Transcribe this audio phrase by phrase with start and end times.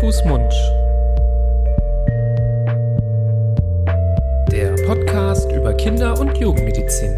[0.00, 0.52] Fuß, Mund.
[4.50, 7.16] Der Podcast über Kinder- und Jugendmedizin.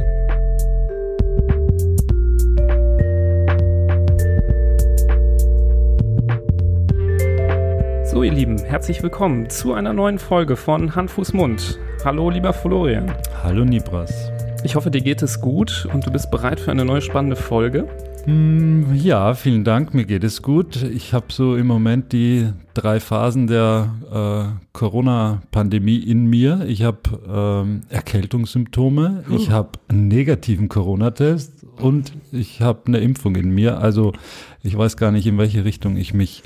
[8.05, 11.79] So, ihr Lieben, herzlich willkommen zu einer neuen Folge von Hand, Fuß, Mund.
[12.05, 13.15] Hallo, lieber Florian.
[13.43, 14.31] Hallo, Nibras.
[14.63, 17.87] Ich hoffe, dir geht es gut und du bist bereit für eine neue spannende Folge.
[18.27, 20.83] Mm, ja, vielen Dank, mir geht es gut.
[20.83, 26.65] Ich habe so im Moment die drei Phasen der äh, Corona-Pandemie in mir.
[26.67, 33.51] Ich habe ähm, Erkältungssymptome, ich habe einen negativen Corona-Test und ich habe eine Impfung in
[33.51, 33.79] mir.
[33.79, 34.15] Also
[34.63, 36.43] ich weiß gar nicht, in welche Richtung ich mich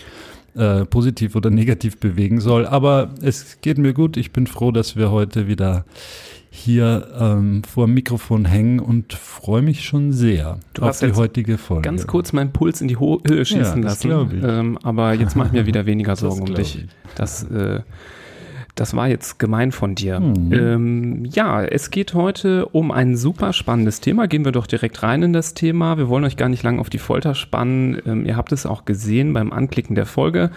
[0.56, 2.66] äh, positiv oder negativ bewegen soll.
[2.66, 4.16] Aber es geht mir gut.
[4.16, 5.84] Ich bin froh, dass wir heute wieder
[6.58, 11.12] hier ähm, vor dem Mikrofon hängen und freue mich schon sehr Du auf hast die
[11.12, 11.82] heutige Folge.
[11.82, 14.42] Ganz kurz meinen Puls in die Ho Höhe schießen das lassen.
[14.42, 16.78] Ähm, aber jetzt mache ich mir wieder weniger Sorgen um dich.
[16.78, 16.86] ich.
[17.14, 17.80] Das, äh,
[18.78, 20.20] das war jetzt gemein von dir.
[20.20, 20.52] Mhm.
[20.52, 24.28] Ähm, ja, es geht heute um ein super spannendes Thema.
[24.28, 25.98] Gehen wir doch direkt rein in das Thema.
[25.98, 28.00] Wir wollen euch gar nicht lange auf die Folter spannen.
[28.06, 30.50] Ähm, ihr habt es auch gesehen beim Anklicken der Folge.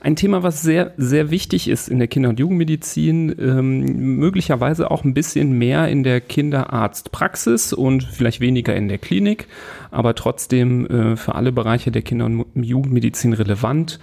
[0.00, 5.04] Ein Thema, was sehr, sehr wichtig ist in der Kinder- und Jugendmedizin, ähm, möglicherweise auch
[5.04, 9.46] ein bisschen mehr in der Kinderarztpraxis und vielleicht weniger in der Klinik,
[9.90, 13.98] aber trotzdem äh, für alle Bereiche der Kinder- und Jugendmedizin relevant.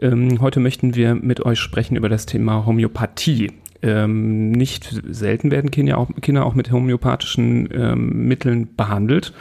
[0.00, 3.52] Ähm, heute möchten wir mit euch sprechen über das Thema Homöopathie.
[3.82, 9.32] Ähm, nicht selten werden Kinder auch, Kinder auch mit homöopathischen ähm, Mitteln behandelt.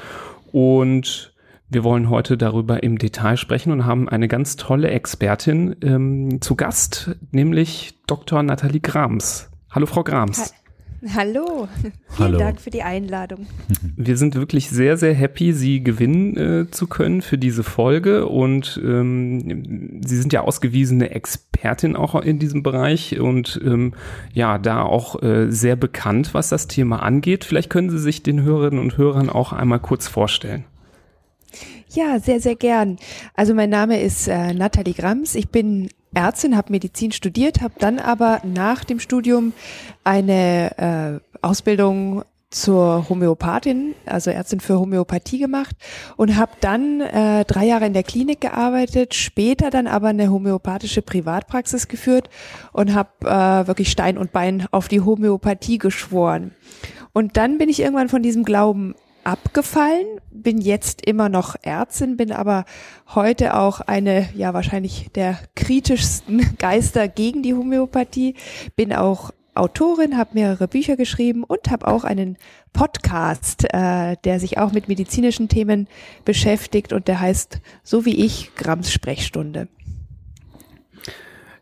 [0.51, 1.33] Und
[1.69, 6.55] wir wollen heute darüber im Detail sprechen und haben eine ganz tolle Expertin ähm, zu
[6.55, 8.41] Gast, nämlich Dr.
[8.41, 9.49] Nathalie Grams.
[9.69, 10.53] Hallo, Frau Grams.
[11.15, 12.39] Hallo, vielen Hallo.
[12.39, 13.47] Dank für die Einladung.
[13.95, 18.27] Wir sind wirklich sehr, sehr happy, Sie gewinnen äh, zu können für diese Folge.
[18.27, 23.93] Und ähm, Sie sind ja ausgewiesene Expertin auch in diesem Bereich und ähm,
[24.33, 27.45] ja, da auch äh, sehr bekannt, was das Thema angeht.
[27.45, 30.65] Vielleicht können Sie sich den Hörerinnen und Hörern auch einmal kurz vorstellen.
[31.91, 32.97] Ja, sehr, sehr gern.
[33.35, 35.33] Also mein Name ist äh, Nathalie Grams.
[35.33, 39.53] Ich bin Ärztin, habe Medizin studiert, habe dann aber nach dem Studium
[40.03, 45.75] eine äh, Ausbildung zur Homöopathin, also Ärztin für Homöopathie gemacht
[46.15, 51.01] und habe dann äh, drei Jahre in der Klinik gearbeitet, später dann aber eine homöopathische
[51.01, 52.29] Privatpraxis geführt
[52.71, 56.51] und habe äh, wirklich Stein und Bein auf die Homöopathie geschworen.
[57.13, 58.95] Und dann bin ich irgendwann von diesem Glauben
[59.29, 62.65] abgefallen, bin jetzt immer noch Ärztin, bin aber
[63.13, 68.35] heute auch eine, ja wahrscheinlich der kritischsten Geister gegen die Homöopathie,
[68.75, 72.37] bin auch Autorin, habe mehrere Bücher geschrieben und habe auch einen
[72.73, 75.87] Podcast, äh, der sich auch mit medizinischen Themen
[76.25, 79.67] beschäftigt und der heißt so wie ich Grams Sprechstunde.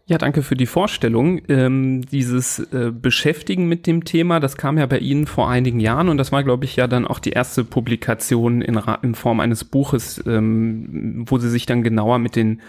[0.10, 1.42] Ja, danke für die Vorstellung.
[1.50, 6.08] Ähm, dieses äh, Beschäftigen mit dem Thema, das kam ja bei Ihnen vor einigen Jahren
[6.08, 9.66] und das war, glaube ich, ja dann auch die erste Publikation in, in Form eines
[9.66, 12.62] Buches, ähm, wo Sie sich dann genauer mit den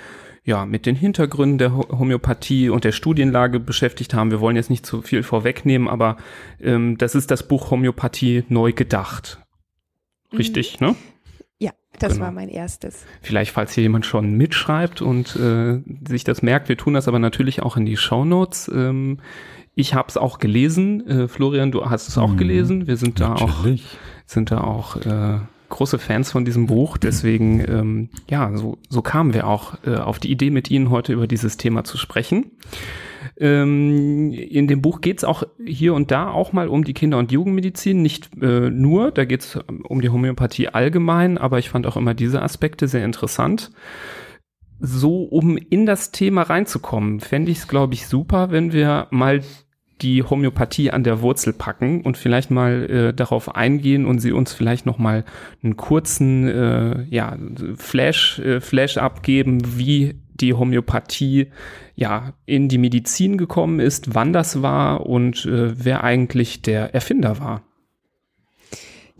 [0.45, 4.31] ja, mit den Hintergründen der Ho- Homöopathie und der Studienlage beschäftigt haben.
[4.31, 6.17] Wir wollen jetzt nicht zu viel vorwegnehmen, aber
[6.61, 9.41] ähm, das ist das Buch Homöopathie neu gedacht.
[10.37, 10.97] Richtig, ne?
[11.61, 12.27] Ja, das Genau.
[12.27, 13.05] war mein erstes.
[13.23, 17.19] Vielleicht, falls hier jemand schon mitschreibt und äh, sich das merkt, wir tun das aber
[17.19, 18.71] natürlich auch in die Shownotes.
[18.75, 19.19] Ähm,
[19.75, 21.07] ich habe es auch gelesen.
[21.09, 22.37] Äh, Florian, du hast es auch Mhm.
[22.37, 22.87] gelesen.
[22.87, 23.97] Wir sind da auch, Natürlich.
[24.27, 25.39] sind da auch äh,
[25.69, 26.97] große Fans von diesem Buch.
[26.97, 31.13] Deswegen, ähm, ja, so, so kamen wir auch äh, auf die Idee, mit Ihnen heute
[31.13, 32.53] über dieses Thema zu sprechen.
[33.41, 37.19] Ähm, in dem Buch geht es auch hier und da auch mal um die Kinder-
[37.19, 41.87] und Jugendmedizin, nicht äh, nur, da geht es um die Homöopathie allgemein, aber ich fand
[41.87, 43.71] auch immer diese Aspekte sehr interessant.
[44.81, 49.43] So, um in das Thema reinzukommen, fände ich es, glaube ich, super, wenn wir mal
[50.03, 54.53] die Homöopathie an der Wurzel packen und vielleicht mal äh, darauf eingehen und sie uns
[54.53, 55.25] vielleicht noch mal
[55.63, 57.37] einen kurzen äh, ja,
[57.77, 61.49] Flash, äh, Flash abgeben, wie die Homöopathie
[61.95, 67.39] ja in die Medizin gekommen ist, wann das war und äh, wer eigentlich der Erfinder
[67.39, 67.63] war.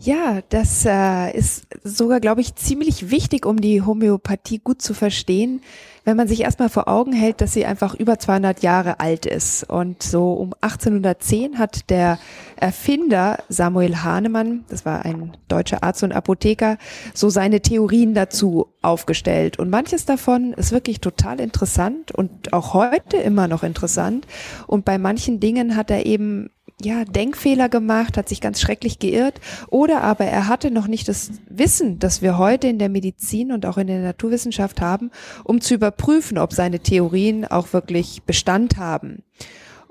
[0.01, 5.61] Ja, das äh, ist sogar, glaube ich, ziemlich wichtig, um die Homöopathie gut zu verstehen,
[6.09, 9.63] wenn man sich erstmal vor Augen hält, dass sie einfach über 200 Jahre alt ist.
[9.69, 12.17] Und so um 1810 hat der
[12.55, 16.79] Erfinder Samuel Hahnemann, das war ein deutscher Arzt und Apotheker,
[17.13, 19.59] so seine Theorien dazu aufgestellt.
[19.59, 24.25] Und manches davon ist wirklich total interessant und auch heute immer noch interessant.
[24.65, 26.49] Und bei manchen Dingen hat er eben
[26.81, 29.39] ja, Denkfehler gemacht, hat sich ganz schrecklich geirrt
[29.69, 33.65] oder aber er hatte noch nicht das Wissen, das wir heute in der Medizin und
[33.65, 35.11] auch in der Naturwissenschaft haben,
[35.43, 39.23] um zu überprüfen, ob seine Theorien auch wirklich Bestand haben.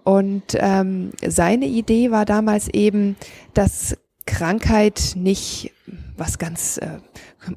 [0.05, 3.17] Und ähm, seine Idee war damals eben,
[3.53, 5.73] dass Krankheit nicht
[6.19, 6.99] was ganz äh,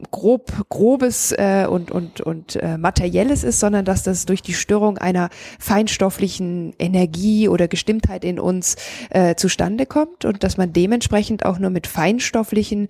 [0.09, 4.97] grob, grobes äh, und und und äh, materielles ist, sondern dass das durch die Störung
[4.97, 5.29] einer
[5.59, 8.77] feinstofflichen Energie oder Gestimmtheit in uns
[9.09, 12.87] äh, zustande kommt und dass man dementsprechend auch nur mit feinstofflichen,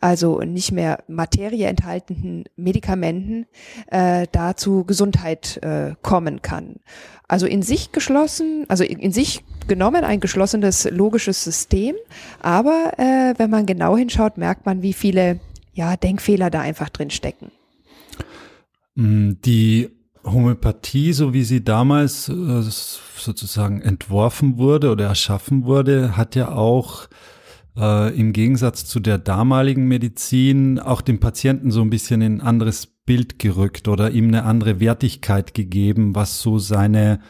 [0.00, 3.46] also nicht mehr Materie enthaltenen Medikamenten
[3.88, 6.76] äh, dazu Gesundheit äh, kommen kann.
[7.26, 11.94] Also in sich geschlossen, also in, sich genommen ein geschlossenes logisches System,
[12.40, 15.40] aber äh, wenn man genau hinschaut, merkt man, wie viele
[15.72, 17.50] ja, Denkfehler da einfach drin stecken.
[18.94, 19.90] Mm, die
[20.24, 22.62] Homöopathie, so wie sie damals äh,
[23.16, 27.08] sozusagen entworfen wurde oder erschaffen wurde, hat ja auch
[27.76, 32.40] äh, im Gegensatz zu der damaligen Medizin auch dem Patienten so ein bisschen in ein
[32.40, 37.20] anderes Bild gerückt oder ihm eine andere Wertigkeit gegeben, was so seine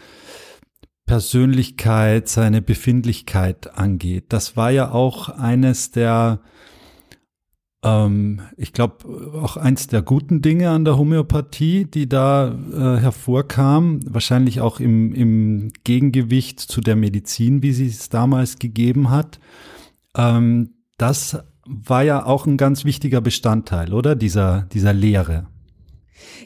[1.06, 4.26] Persönlichkeit, seine Befindlichkeit angeht.
[4.28, 6.40] Das war ja auch eines der
[7.84, 9.04] ähm, ich glaube,
[9.40, 15.12] auch eins der guten Dinge an der Homöopathie, die da äh, hervorkam, wahrscheinlich auch im,
[15.12, 19.38] im Gegengewicht zu der Medizin, wie sie es damals gegeben hat.
[20.16, 24.16] Ähm, das war ja auch ein ganz wichtiger Bestandteil, oder?
[24.16, 25.46] Dieser, dieser Lehre.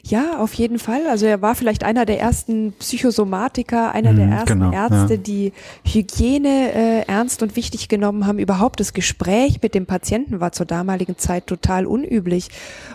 [0.03, 1.07] Ja, auf jeden Fall.
[1.07, 5.19] Also er war vielleicht einer der ersten Psychosomatiker, einer mhm, der ersten genau, Ärzte, ja.
[5.19, 5.53] die
[5.85, 8.39] Hygiene äh, ernst und wichtig genommen haben.
[8.39, 12.49] Überhaupt das Gespräch mit dem Patienten war zur damaligen Zeit total unüblich.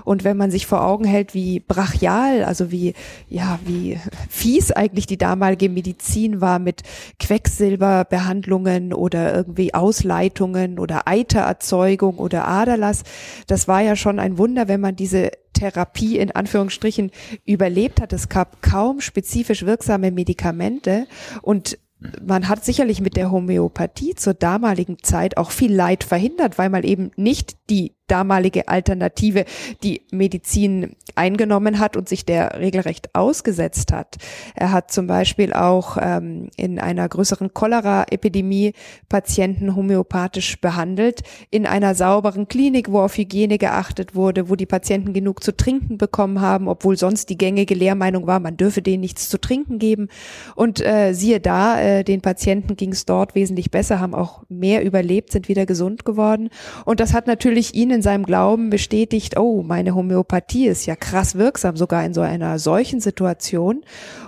[0.04, 2.94] Und wenn man sich vor Augen hält, wie brachial, also wie,
[3.28, 3.98] ja, wie
[4.28, 6.82] fies eigentlich die damalige Medizin war mit
[7.20, 13.04] Quecksilberbehandlungen oder irgendwie Ausleitungen oder Eitererzeugung oder Aderlass,
[13.46, 17.10] das war ja schon ein Wunder, wenn man diese Therapie in Anführungsstrichen
[17.46, 18.12] überlebt hat.
[18.12, 21.06] Es gab kaum spezifisch wirksame Medikamente
[21.40, 21.78] und
[22.22, 26.82] man hat sicherlich mit der Homöopathie zur damaligen Zeit auch viel Leid verhindert, weil man
[26.82, 29.44] eben nicht die damalige Alternative
[29.82, 34.16] die Medizin eingenommen hat und sich der regelrecht ausgesetzt hat.
[34.54, 38.72] Er hat zum Beispiel auch ähm, in einer größeren Cholera-Epidemie
[39.08, 45.12] Patienten homöopathisch behandelt, in einer sauberen Klinik, wo auf Hygiene geachtet wurde, wo die Patienten
[45.12, 49.28] genug zu trinken bekommen haben, obwohl sonst die gängige Lehrmeinung war, man dürfe denen nichts
[49.28, 50.08] zu trinken geben.
[50.56, 54.84] Und äh, siehe da, äh, den Patienten ging es dort wesentlich besser, haben auch mehr
[54.84, 56.50] überlebt, sind wieder gesund geworden.
[56.84, 61.36] Und das hat natürlich ihnen in seinem Glauben bestätigt, oh, meine Homöopathie ist ja krass
[61.36, 63.84] wirksam, sogar in so einer solchen Situation.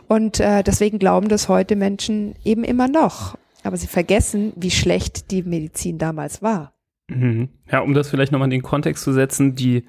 [0.09, 3.37] Und äh, deswegen glauben das heute Menschen eben immer noch.
[3.63, 6.73] Aber sie vergessen, wie schlecht die Medizin damals war.
[7.09, 7.49] Mhm.
[7.71, 9.85] Ja, um das vielleicht nochmal in den Kontext zu setzen, die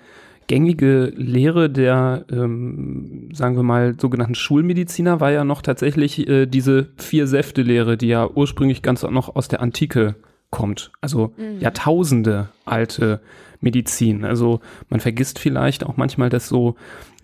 [0.48, 6.90] gängige Lehre der, ähm, sagen wir mal, sogenannten Schulmediziner war ja noch tatsächlich äh, diese
[6.98, 10.16] Vier-Säfte-Lehre, die ja ursprünglich ganz noch aus der Antike
[10.58, 10.92] kommt.
[11.02, 11.60] Also mhm.
[11.60, 13.22] Jahrtausende alte
[13.62, 14.26] Medizin.
[14.26, 14.60] Also
[14.90, 16.76] man vergisst vielleicht auch manchmal, dass so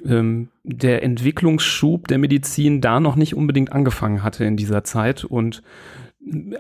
[0.06, 5.64] ähm, der Entwicklungsschub der Medizin da noch nicht unbedingt angefangen hatte in dieser Zeit und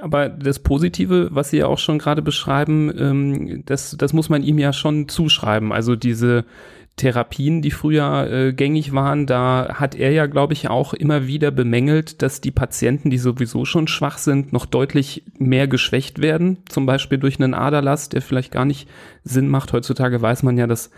[0.01, 4.43] aber das Positive, was Sie ja auch schon gerade beschreiben, ähm, das, das muss man
[4.43, 5.71] ihm ja schon zuschreiben.
[5.71, 6.43] Also diese,
[6.95, 11.49] Therapien, die früher äh, gängig waren, da hat er ja, glaube ich, auch immer wieder
[11.49, 16.59] bemängelt, dass die Patienten, die sowieso schon schwach sind, noch deutlich mehr geschwächt werden.
[16.69, 18.87] Zum Beispiel durch einen Aderlass, der vielleicht gar nicht
[19.23, 19.73] Sinn macht.
[19.73, 20.91] Heutzutage weiß man ja, dass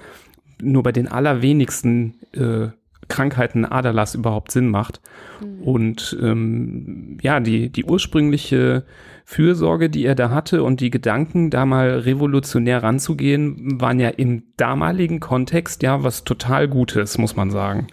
[0.62, 2.68] nur bei den allerwenigsten äh,
[3.08, 5.00] Krankheiten Aderlass überhaupt Sinn macht.
[5.40, 5.64] Mhm.
[5.64, 8.84] Und ähm, ja, die, die ursprüngliche
[9.28, 14.44] Fürsorge, die er da hatte und die Gedanken, da mal revolutionär ranzugehen, waren ja im
[14.56, 17.88] damaligen Kontext ja was total Gutes, muss man sagen.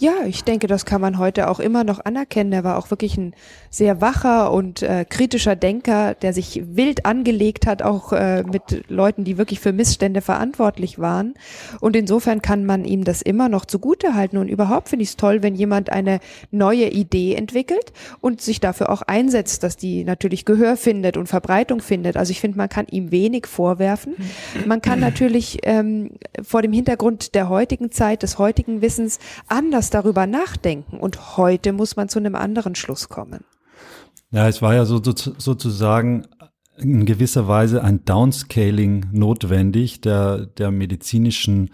[0.00, 2.54] Ja, ich denke, das kann man heute auch immer noch anerkennen.
[2.54, 3.34] Er war auch wirklich ein
[3.68, 9.24] sehr wacher und äh, kritischer Denker, der sich wild angelegt hat, auch äh, mit Leuten,
[9.24, 11.34] die wirklich für Missstände verantwortlich waren.
[11.80, 14.38] Und insofern kann man ihm das immer noch zugute halten.
[14.38, 17.92] Und überhaupt finde ich es toll, wenn jemand eine neue Idee entwickelt
[18.22, 22.16] und sich dafür auch einsetzt, dass die natürlich Gehör findet und Verbreitung findet.
[22.16, 24.14] Also ich finde, man kann ihm wenig vorwerfen.
[24.64, 30.26] Man kann natürlich ähm, vor dem Hintergrund der heutigen Zeit, des heutigen Wissens anders darüber
[30.26, 33.44] nachdenken und heute muss man zu einem anderen Schluss kommen.
[34.30, 36.26] Ja, es war ja so, so, sozusagen
[36.78, 41.70] in gewisser Weise ein Downscaling notwendig der, der medizinischen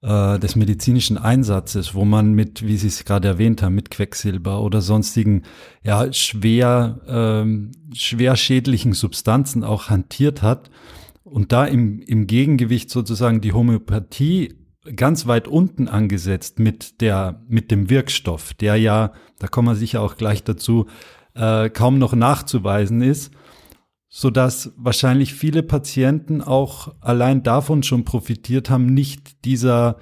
[0.00, 4.62] äh, des medizinischen Einsatzes, wo man mit, wie Sie es gerade erwähnt haben, mit Quecksilber
[4.62, 5.42] oder sonstigen
[5.82, 10.70] ja schwer ähm, schwer schädlichen Substanzen auch hantiert hat
[11.24, 14.54] und da im, im Gegengewicht sozusagen die Homöopathie
[14.94, 20.02] ganz weit unten angesetzt mit der mit dem Wirkstoff, der ja, da kommen wir sicher
[20.02, 20.86] auch gleich dazu,
[21.34, 23.32] äh, kaum noch nachzuweisen ist
[24.08, 29.98] so dass wahrscheinlich viele Patienten auch allein davon schon profitiert haben, nicht dieser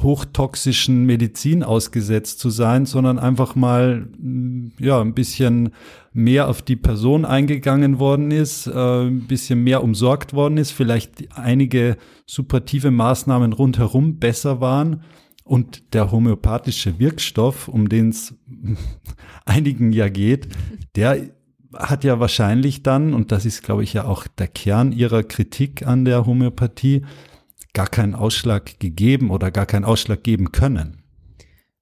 [0.00, 5.70] hochtoxischen Medizin ausgesetzt zu sein, sondern einfach mal mm, ja ein bisschen
[6.12, 11.36] mehr auf die Person eingegangen worden ist, äh, ein bisschen mehr umsorgt worden ist, vielleicht
[11.36, 15.02] einige supportive Maßnahmen rundherum besser waren
[15.44, 18.34] und der homöopathische Wirkstoff, um den es
[19.46, 20.48] einigen ja geht,
[20.94, 21.30] der
[21.74, 25.86] hat ja wahrscheinlich dann, und das ist, glaube ich, ja auch der Kern ihrer Kritik
[25.86, 27.02] an der Homöopathie,
[27.78, 30.96] gar keinen Ausschlag gegeben oder gar keinen Ausschlag geben können.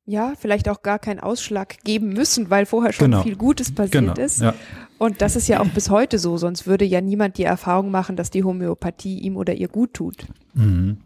[0.05, 3.23] Ja, vielleicht auch gar keinen Ausschlag geben müssen, weil vorher schon genau.
[3.23, 4.12] viel Gutes passiert genau.
[4.12, 4.43] ist.
[4.43, 4.53] Ja.
[4.99, 8.15] Und das ist ja auch bis heute so, sonst würde ja niemand die Erfahrung machen,
[8.15, 10.26] dass die Homöopathie ihm oder ihr gut tut.
[10.53, 10.99] Mhm.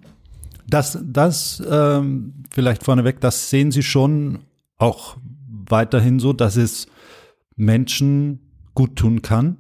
[0.67, 4.41] Das, das ähm, vielleicht vorneweg, das sehen Sie schon
[4.77, 5.19] auch
[5.69, 6.89] weiterhin so, dass es
[7.55, 8.41] Menschen
[8.75, 9.59] gut tun kann?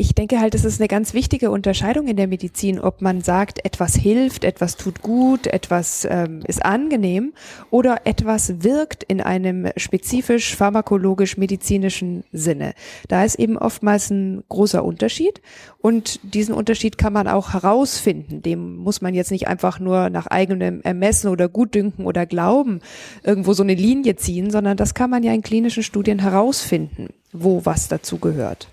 [0.00, 3.62] Ich denke halt, es ist eine ganz wichtige Unterscheidung in der Medizin, ob man sagt,
[3.66, 7.34] etwas hilft, etwas tut gut, etwas ähm, ist angenehm
[7.68, 12.72] oder etwas wirkt in einem spezifisch pharmakologisch-medizinischen Sinne.
[13.08, 15.42] Da ist eben oftmals ein großer Unterschied
[15.82, 18.40] und diesen Unterschied kann man auch herausfinden.
[18.40, 22.80] Dem muss man jetzt nicht einfach nur nach eigenem Ermessen oder Gutdünken oder Glauben
[23.22, 27.66] irgendwo so eine Linie ziehen, sondern das kann man ja in klinischen Studien herausfinden, wo
[27.66, 28.68] was dazu gehört.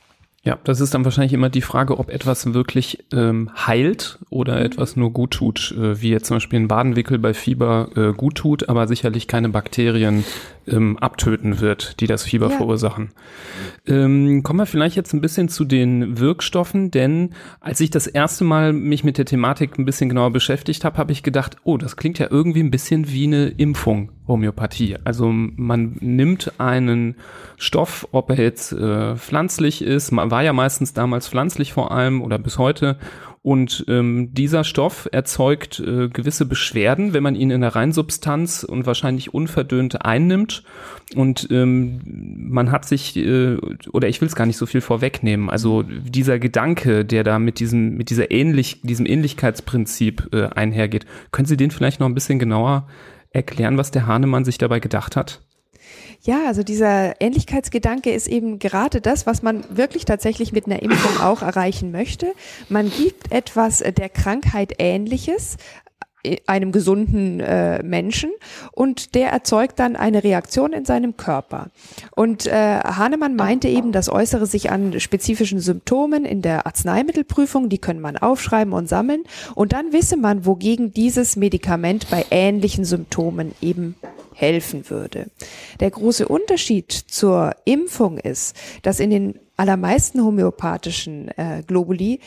[0.48, 4.66] Ja, das ist dann wahrscheinlich immer die Frage, ob etwas wirklich ähm, heilt oder mhm.
[4.66, 8.36] etwas nur gut tut, äh, wie jetzt zum Beispiel ein Badenwickel bei Fieber äh, gut
[8.36, 10.24] tut, aber sicherlich keine Bakterien
[10.67, 12.57] ähm, abtöten wird, die das Fieber ja.
[12.57, 13.09] verursachen.
[13.86, 18.43] Ähm, kommen wir vielleicht jetzt ein bisschen zu den Wirkstoffen, denn als ich das erste
[18.43, 21.95] Mal mich mit der Thematik ein bisschen genauer beschäftigt habe, habe ich gedacht, oh, das
[21.95, 24.97] klingt ja irgendwie ein bisschen wie eine Impfung, Homöopathie.
[25.03, 27.15] Also man nimmt einen
[27.57, 32.38] Stoff, ob er jetzt äh, pflanzlich ist, war ja meistens damals pflanzlich vor allem oder
[32.38, 32.97] bis heute
[33.48, 38.86] und ähm, dieser Stoff erzeugt äh, gewisse Beschwerden, wenn man ihn in der Reinsubstanz und
[38.86, 40.63] wahrscheinlich unverdünnt einnimmt.
[41.16, 43.56] Und ähm, man hat sich, äh,
[43.94, 47.62] oder ich will es gar nicht so viel vorwegnehmen, also dieser Gedanke, der da mit
[47.62, 52.39] diesem, mit dieser ähnlich, diesem Ähnlichkeitsprinzip äh, einhergeht, können Sie den vielleicht noch ein bisschen
[52.39, 52.89] genauer
[53.32, 55.47] erklären, was der Hahnemann sich dabei gedacht hat?
[56.22, 61.22] Ja, also dieser Ähnlichkeitsgedanke ist eben gerade das, was man wirklich tatsächlich mit einer Impfung
[61.22, 62.34] auch erreichen möchte.
[62.70, 65.58] Man gibt etwas der Krankheit Ähnliches,
[66.24, 68.32] äh, einem gesunden äh, Menschen
[68.72, 71.67] und der erzeugt dann eine Reaktion in seinem Körper.
[72.15, 77.77] Und äh, Hahnemann meinte eben, das äußere sich an spezifischen Symptomen in der Arzneimittelprüfung, die
[77.77, 79.24] können man aufschreiben und sammeln
[79.56, 83.96] und dann wisse man, wogegen dieses Medikament bei ähnlichen Symptomen eben
[84.38, 85.27] helfen würde.
[85.79, 92.20] Der große Unterschied zur Impfung ist, dass in den allermeisten homöopathischen äh, Globuli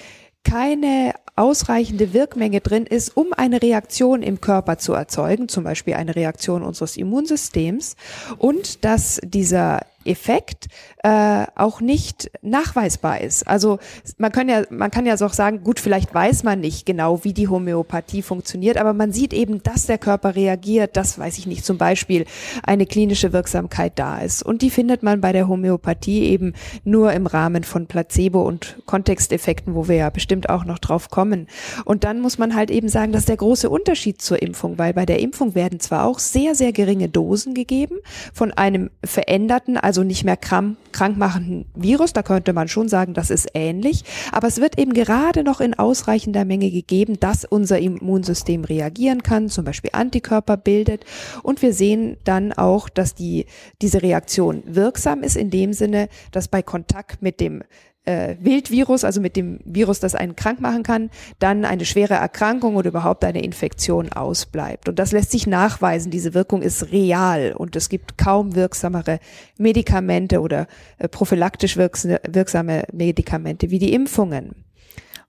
[0.42, 6.16] keine ausreichende Wirkmenge drin ist, um eine Reaktion im Körper zu erzeugen, zum Beispiel eine
[6.16, 7.96] Reaktion unseres Immunsystems,
[8.38, 10.68] und dass dieser Effekt
[11.02, 13.46] äh, auch nicht nachweisbar ist.
[13.46, 13.78] Also
[14.16, 17.34] man kann ja man kann ja auch sagen, gut, vielleicht weiß man nicht genau, wie
[17.34, 21.64] die Homöopathie funktioniert, aber man sieht eben, dass der Körper reagiert, dass weiß ich nicht,
[21.64, 22.24] zum Beispiel
[22.62, 24.42] eine klinische Wirksamkeit da ist.
[24.42, 26.54] Und die findet man bei der Homöopathie eben
[26.84, 31.46] nur im Rahmen von Placebo und Kontexteffekten, wo wir ja bestimmt auch noch drauf kommen.
[31.84, 34.94] Und dann muss man halt eben sagen, das ist der große Unterschied zur Impfung, weil
[34.94, 37.98] bei der Impfung werden zwar auch sehr sehr geringe Dosen gegeben
[38.32, 42.12] von einem veränderten nicht mehr krank, krankmachenden Virus.
[42.12, 44.04] Da könnte man schon sagen, das ist ähnlich.
[44.32, 49.48] Aber es wird eben gerade noch in ausreichender Menge gegeben, dass unser Immunsystem reagieren kann,
[49.48, 51.04] zum Beispiel Antikörper bildet.
[51.42, 53.46] Und wir sehen dann auch, dass die,
[53.82, 57.62] diese Reaktion wirksam ist in dem Sinne, dass bei Kontakt mit dem
[58.04, 62.76] äh, Wildvirus, also mit dem Virus, das einen krank machen kann, dann eine schwere Erkrankung
[62.76, 64.88] oder überhaupt eine Infektion ausbleibt.
[64.88, 66.10] Und das lässt sich nachweisen.
[66.10, 69.20] Diese Wirkung ist real und es gibt kaum wirksamere
[69.58, 70.66] Medikamente oder
[70.98, 74.64] äh, prophylaktisch wirksame Medikamente wie die Impfungen.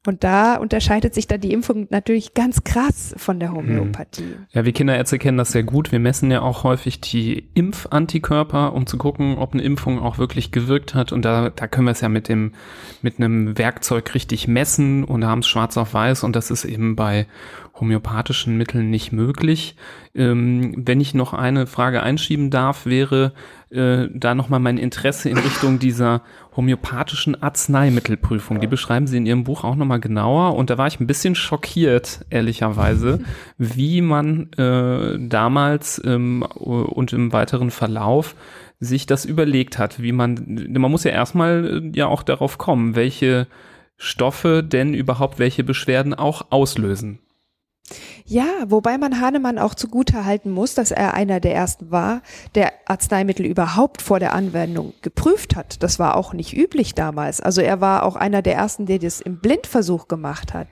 [0.07, 4.23] Und da unterscheidet sich dann die Impfung natürlich ganz krass von der Homöopathie.
[4.23, 4.47] Hm.
[4.49, 5.91] Ja, wir Kinderärzte kennen das sehr gut.
[5.91, 10.51] Wir messen ja auch häufig die Impfantikörper, um zu gucken, ob eine Impfung auch wirklich
[10.51, 11.11] gewirkt hat.
[11.11, 12.53] Und da, da können wir es ja mit dem,
[13.03, 16.23] mit einem Werkzeug richtig messen und haben es schwarz auf weiß.
[16.23, 17.27] Und das ist eben bei
[17.81, 19.75] homöopathischen Mitteln nicht möglich.
[20.15, 23.33] Ähm, wenn ich noch eine Frage einschieben darf, wäre
[23.71, 26.21] äh, da nochmal mein Interesse in Richtung dieser
[26.55, 28.61] homöopathischen Arzneimittelprüfung.
[28.61, 31.35] Die beschreiben Sie in Ihrem Buch auch nochmal genauer und da war ich ein bisschen
[31.35, 33.19] schockiert, ehrlicherweise,
[33.57, 38.35] wie man äh, damals ähm, und im weiteren Verlauf
[38.79, 42.95] sich das überlegt hat, wie man, man muss ja erstmal äh, ja auch darauf kommen,
[42.95, 43.47] welche
[43.97, 47.19] Stoffe denn überhaupt welche Beschwerden auch auslösen.
[48.25, 52.21] Ja, wobei man Hahnemann auch zugute halten muss, dass er einer der ersten war,
[52.55, 55.83] der Arzneimittel überhaupt vor der Anwendung geprüft hat.
[55.83, 57.41] Das war auch nicht üblich damals.
[57.41, 60.67] Also er war auch einer der ersten, der das im Blindversuch gemacht hat.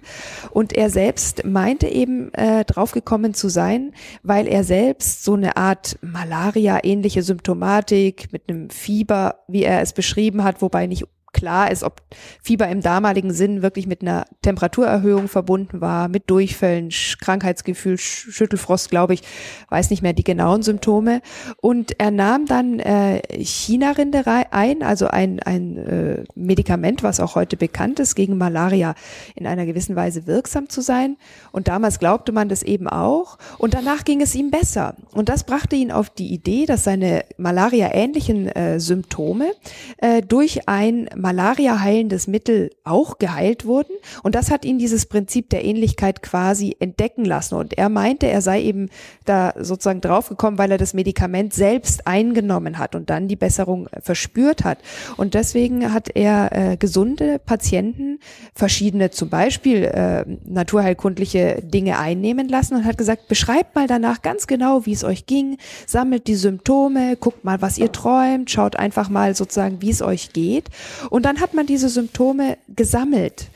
[0.51, 5.98] Und er selbst meinte eben äh, draufgekommen zu sein, weil er selbst so eine Art
[6.01, 12.02] Malaria-ähnliche Symptomatik mit einem Fieber, wie er es beschrieben hat, wobei nicht klar ist, ob
[12.42, 16.90] Fieber im damaligen Sinn wirklich mit einer Temperaturerhöhung verbunden war, mit Durchfällen,
[17.22, 19.22] Krankheitsgefühl, Schüttelfrost, glaube ich,
[19.70, 21.22] weiß nicht mehr die genauen Symptome.
[21.62, 27.58] Und er nahm dann äh, China-Rinde ein, also ein, ein äh, Medikament, was auch heute
[27.58, 28.96] bekannt ist, gegen Malaria
[29.36, 31.18] in einer gewissen Weise wirksam zu sein.
[31.52, 33.38] Und damals glaubte man das eben auch.
[33.58, 34.96] Und danach ging es ihm besser.
[35.12, 39.52] Und das brachte ihn auf die Idee, dass seine Malaria-ähnlichen äh, Symptome
[39.98, 43.92] äh, durch ein Malaria heilendes Mittel auch geheilt wurden.
[44.24, 47.56] Und das hat ihn dieses Prinzip der Ähnlichkeit quasi entdecken lassen.
[47.56, 48.90] Und er meinte, er sei eben
[49.26, 54.64] da sozusagen draufgekommen, weil er das Medikament selbst eingenommen hat und dann die Besserung verspürt
[54.64, 54.80] hat.
[55.18, 58.20] Und deswegen hat er äh, gesunde Patienten
[58.54, 64.48] verschiedene, zum Beispiel äh, naturheilkundliche Dinge einnehmen lassen und hat gesagt, beschreibt mal danach ganz
[64.48, 69.10] genau, wie es euch ging, sammelt die Symptome, guckt mal, was ihr träumt, schaut einfach
[69.10, 70.70] mal sozusagen, wie es euch geht.
[71.10, 73.50] Und dann hat man diese Symptome gesammelt.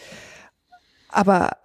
[1.10, 1.58] Aber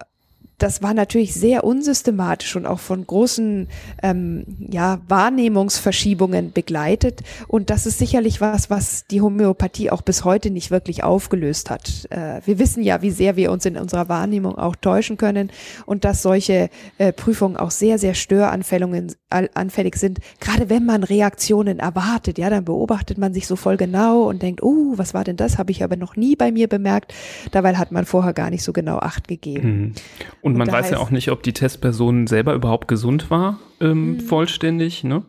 [0.59, 3.69] das war natürlich sehr unsystematisch und auch von großen
[4.03, 7.23] ähm, ja, Wahrnehmungsverschiebungen begleitet.
[7.47, 12.09] Und das ist sicherlich was, was die Homöopathie auch bis heute nicht wirklich aufgelöst hat.
[12.11, 15.51] Äh, wir wissen ja, wie sehr wir uns in unserer Wahrnehmung auch täuschen können
[15.87, 20.19] und dass solche äh, Prüfungen auch sehr, sehr störanfällig sind.
[20.41, 24.63] Gerade wenn man Reaktionen erwartet, ja, dann beobachtet man sich so voll genau und denkt,
[24.63, 25.57] oh, was war denn das?
[25.57, 27.15] Habe ich aber noch nie bei mir bemerkt.
[27.53, 29.95] Dabei hat man vorher gar nicht so genau Acht gegeben.
[30.43, 30.48] Mhm.
[30.53, 34.21] Und, man weiß ja auch nicht, ob die Testperson selber überhaupt gesund war, ähm, mhm.
[34.21, 35.23] vollständig, ne?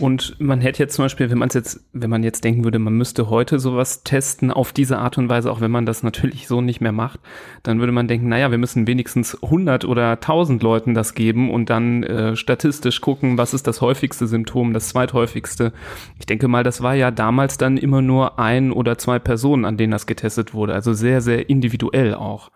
[0.00, 2.78] Und man hätte jetzt zum Beispiel, wenn man es jetzt, wenn man jetzt denken würde,
[2.78, 6.48] man müsste heute sowas testen auf diese Art und Weise, auch wenn man das natürlich
[6.48, 7.20] so nicht mehr macht,
[7.62, 11.68] dann würde man denken, naja, wir müssen wenigstens 100 oder 1000 Leuten das geben und
[11.68, 15.72] dann äh, statistisch gucken, was ist das häufigste Symptom, das zweithäufigste.
[16.18, 19.76] Ich denke mal, das war ja damals dann immer nur ein oder zwei Personen, an
[19.76, 22.50] denen das getestet wurde, also sehr, sehr individuell auch.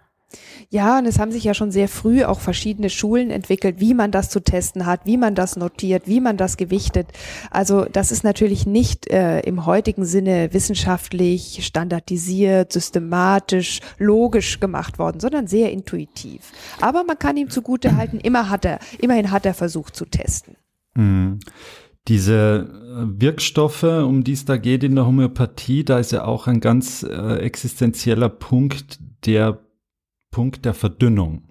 [0.70, 4.11] Ja, und es haben sich ja schon sehr früh auch verschiedene Schulen entwickelt, wie man
[4.11, 7.09] das zu testen hat, wie man das notiert, wie man das gewichtet.
[7.51, 15.20] Also das ist natürlich nicht äh, im heutigen Sinne wissenschaftlich, standardisiert, systematisch, logisch gemacht worden,
[15.20, 16.53] sondern sehr intuitiv.
[16.81, 20.57] Aber man kann ihm zugute halten, immer hat er, immerhin hat er versucht zu testen.
[20.94, 21.40] Mhm.
[22.09, 26.47] Diese äh, Wirkstoffe, um die es da geht in der Homöopathie, da ist ja auch
[26.47, 29.63] ein ganz äh, existenzieller Punkt, der
[30.35, 31.44] Punkt der Verdünnung.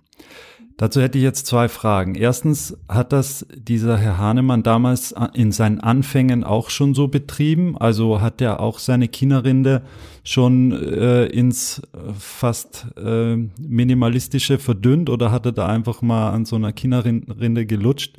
[0.76, 2.16] Dazu hätte ich jetzt zwei Fragen.
[2.16, 7.78] Erstens, hat das dieser Herr Hahnemann damals in seinen Anfängen auch schon so betrieben?
[7.78, 9.84] Also hat er auch seine Kinderrinde
[10.26, 11.82] schon äh, ins
[12.20, 18.18] fast äh, minimalistische verdünnt oder hat er da einfach mal an so einer Kinderrinde gelutscht?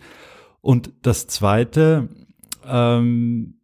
[0.62, 2.09] Und das Zweite,
[2.66, 3.59] ähm,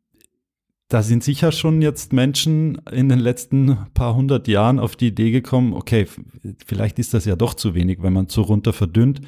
[0.90, 5.30] da sind sicher schon jetzt Menschen in den letzten paar hundert Jahren auf die Idee
[5.30, 6.06] gekommen, okay,
[6.66, 9.20] vielleicht ist das ja doch zu wenig, wenn man zu runter verdünnt.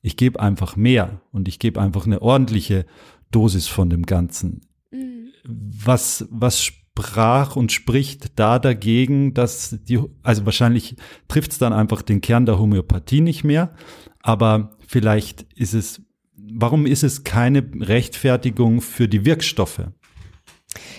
[0.00, 2.86] Ich gebe einfach mehr und ich gebe einfach eine ordentliche
[3.32, 4.60] Dosis von dem Ganzen.
[4.92, 5.32] Mhm.
[5.44, 10.94] Was, was sprach und spricht da dagegen, dass die, also wahrscheinlich
[11.26, 13.74] trifft es dann einfach den Kern der Homöopathie nicht mehr,
[14.20, 16.00] aber vielleicht ist es,
[16.36, 19.88] warum ist es keine Rechtfertigung für die Wirkstoffe?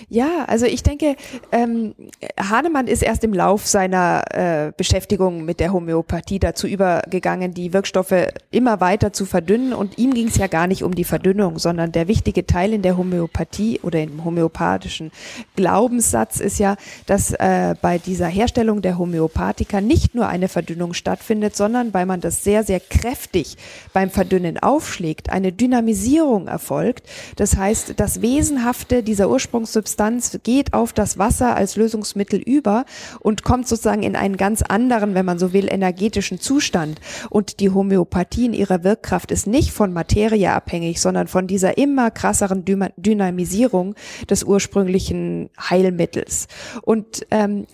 [0.09, 1.15] Ja, also ich denke,
[1.51, 1.93] ähm,
[2.39, 8.13] Hahnemann ist erst im Lauf seiner äh, Beschäftigung mit der Homöopathie dazu übergegangen, die Wirkstoffe
[8.51, 9.73] immer weiter zu verdünnen.
[9.73, 12.81] Und ihm ging es ja gar nicht um die Verdünnung, sondern der wichtige Teil in
[12.81, 15.11] der Homöopathie oder im homöopathischen
[15.55, 21.55] Glaubenssatz ist ja, dass äh, bei dieser Herstellung der Homöopathika nicht nur eine Verdünnung stattfindet,
[21.55, 23.57] sondern weil man das sehr, sehr kräftig
[23.93, 27.07] beim Verdünnen aufschlägt, eine Dynamisierung erfolgt.
[27.35, 32.85] Das heißt, das Wesenhafte dieser Ursprungs Ursprungssubstanz geht auf das Wasser als Lösungsmittel über
[33.19, 36.99] und kommt sozusagen in einen ganz anderen, wenn man so will, energetischen Zustand.
[37.29, 42.09] Und die Homöopathie in ihrer Wirkkraft ist nicht von Materie abhängig, sondern von dieser immer
[42.09, 43.93] krasseren Dynamisierung
[44.27, 46.47] des ursprünglichen Heilmittels.
[46.81, 47.67] Und ähm,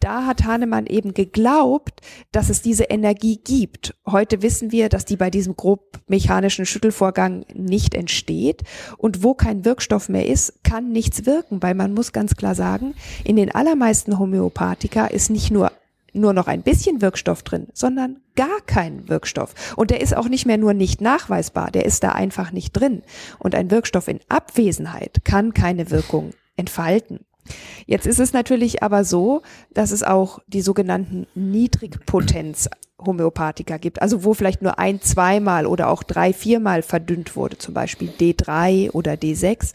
[0.00, 2.00] da hat Hahnemann eben geglaubt,
[2.32, 3.94] dass es diese Energie gibt.
[4.06, 8.62] Heute wissen wir, dass die bei diesem grob mechanischen Schüttelvorgang nicht entsteht.
[8.96, 12.94] Und wo kein Wirkstoff mehr ist, kann nichts wirken, weil man muss ganz klar sagen,
[13.24, 15.72] in den allermeisten Homöopathika ist nicht nur
[16.14, 19.74] nur noch ein bisschen Wirkstoff drin, sondern gar kein Wirkstoff.
[19.76, 23.02] Und der ist auch nicht mehr nur nicht nachweisbar, der ist da einfach nicht drin.
[23.38, 27.20] Und ein Wirkstoff in Abwesenheit kann keine Wirkung entfalten.
[27.86, 32.68] Jetzt ist es natürlich aber so, dass es auch die sogenannten Niedrigpotenz
[33.04, 37.72] Homöopathika gibt, also wo vielleicht nur ein, zweimal oder auch drei, viermal verdünnt wurde, zum
[37.72, 39.72] Beispiel D3 oder D6.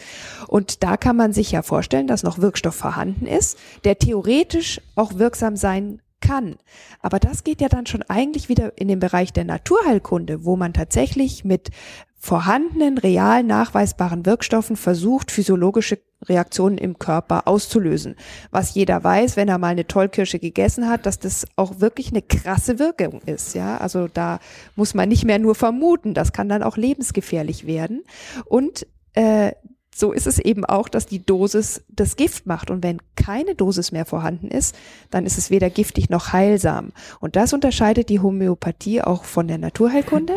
[0.47, 5.17] Und da kann man sich ja vorstellen, dass noch Wirkstoff vorhanden ist, der theoretisch auch
[5.17, 6.55] wirksam sein kann.
[7.01, 10.73] Aber das geht ja dann schon eigentlich wieder in den Bereich der Naturheilkunde, wo man
[10.73, 11.69] tatsächlich mit
[12.17, 18.15] vorhandenen, real nachweisbaren Wirkstoffen versucht, physiologische Reaktionen im Körper auszulösen.
[18.49, 22.21] Was jeder weiß, wenn er mal eine Tollkirsche gegessen hat, dass das auch wirklich eine
[22.21, 23.55] krasse Wirkung ist.
[23.55, 24.39] Ja, also da
[24.77, 28.03] muss man nicht mehr nur vermuten, das kann dann auch lebensgefährlich werden.
[28.45, 29.51] Und äh,
[29.95, 32.69] so ist es eben auch, dass die Dosis das Gift macht.
[32.69, 34.75] Und wenn keine Dosis mehr vorhanden ist,
[35.11, 36.91] dann ist es weder giftig noch heilsam.
[37.19, 40.33] Und das unterscheidet die Homöopathie auch von der Naturheilkunde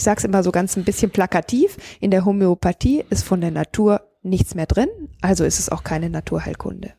[0.00, 3.50] ich sage es immer so ganz ein bisschen plakativ, in der Homöopathie ist von der
[3.50, 4.88] Natur nichts mehr drin,
[5.20, 6.94] also ist es auch keine Naturheilkunde.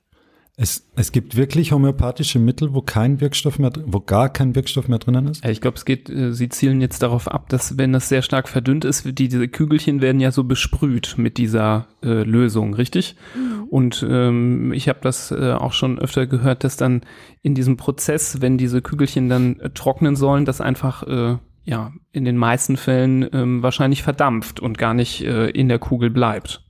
[0.58, 5.00] Es, es gibt wirklich homöopathische Mittel, wo kein Wirkstoff mehr, wo gar kein Wirkstoff mehr
[5.00, 5.46] drinnen ist?
[5.46, 8.50] Ich glaube, es geht, äh, sie zielen jetzt darauf ab, dass wenn das sehr stark
[8.50, 13.16] verdünnt ist, die, diese Kügelchen werden ja so besprüht mit dieser äh, Lösung, richtig?
[13.34, 13.64] Mhm.
[13.70, 17.02] Und ähm, ich habe das äh, auch schon öfter gehört, dass dann
[17.42, 22.26] in diesem Prozess, wenn diese Kügelchen dann äh, trocknen sollen, dass einfach äh, ja, in
[22.26, 26.64] den meisten Fällen ähm, wahrscheinlich verdampft und gar nicht äh, in der Kugel bleibt.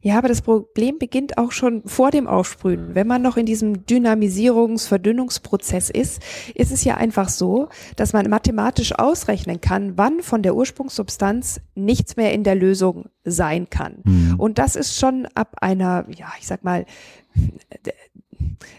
[0.00, 2.94] Ja, aber das Problem beginnt auch schon vor dem Aufsprühen.
[2.94, 6.22] Wenn man noch in diesem Dynamisierungs-, Verdünnungsprozess ist,
[6.54, 12.16] ist es ja einfach so, dass man mathematisch ausrechnen kann, wann von der Ursprungssubstanz nichts
[12.16, 13.98] mehr in der Lösung sein kann.
[14.04, 14.34] Mhm.
[14.38, 16.86] Und das ist schon ab einer, ja, ich sag mal,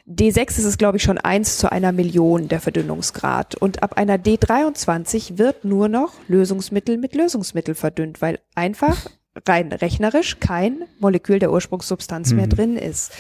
[0.08, 3.56] D6 ist es, glaube ich, schon eins zu einer Million der Verdünnungsgrad.
[3.56, 9.08] Und ab einer D23 wird nur noch Lösungsmittel mit Lösungsmittel verdünnt, weil einfach
[9.48, 12.38] rein rechnerisch kein Molekül der Ursprungssubstanz mhm.
[12.38, 13.12] mehr drin ist.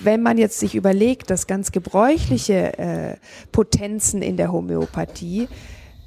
[0.00, 3.16] Wenn man jetzt sich überlegt, dass ganz gebräuchliche äh,
[3.52, 5.48] Potenzen in der Homöopathie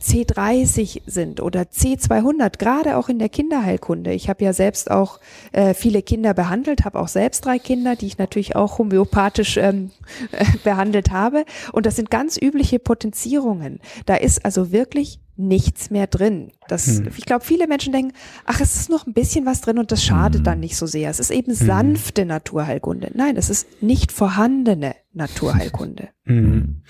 [0.01, 4.13] C30 sind oder C200, gerade auch in der Kinderheilkunde.
[4.13, 5.19] Ich habe ja selbst auch
[5.51, 9.91] äh, viele Kinder behandelt, habe auch selbst drei Kinder, die ich natürlich auch homöopathisch ähm,
[10.31, 11.45] äh, behandelt habe.
[11.71, 13.79] Und das sind ganz übliche Potenzierungen.
[14.05, 16.51] Da ist also wirklich nichts mehr drin.
[16.67, 17.09] Das, hm.
[17.17, 18.13] Ich glaube, viele Menschen denken,
[18.45, 20.43] ach, es ist noch ein bisschen was drin und das schadet hm.
[20.43, 21.09] dann nicht so sehr.
[21.09, 21.65] Es ist eben hm.
[21.67, 23.11] sanfte Naturheilkunde.
[23.13, 26.09] Nein, es ist nicht vorhandene Naturheilkunde.
[26.25, 26.83] Hm.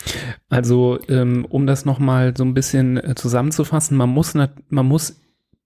[0.50, 5.18] Also, ähm, um das nochmal so ein bisschen äh, zusammenzufassen, man muss, man muss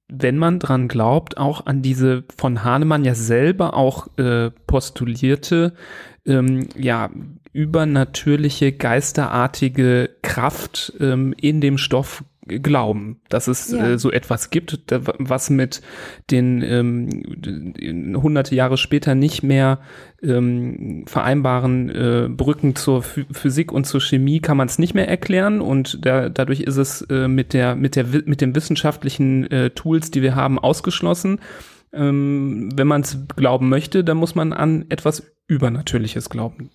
[0.08, 5.74] wenn man dran glaubt, auch an diese von Hahnemann ja selber auch äh, postulierte,
[6.26, 7.10] ähm, ja,
[7.54, 13.88] übernatürliche, geisterartige Kraft ähm, in dem Stoff glauben, dass es ja.
[13.88, 15.82] äh, so etwas gibt, was mit
[16.32, 19.80] den ähm, hunderte Jahre später nicht mehr
[20.22, 25.08] ähm, vereinbaren äh, Brücken zur Ph Physik und zur Chemie kann man es nicht mehr
[25.08, 29.72] erklären und da, dadurch ist es äh, mit der mit der mit den wissenschaftlichen äh,
[29.72, 31.40] Tools, die wir haben, ausgeschlossen.
[31.94, 36.70] Ähm, wenn man es glauben möchte, dann muss man an etwas Übernatürliches glauben.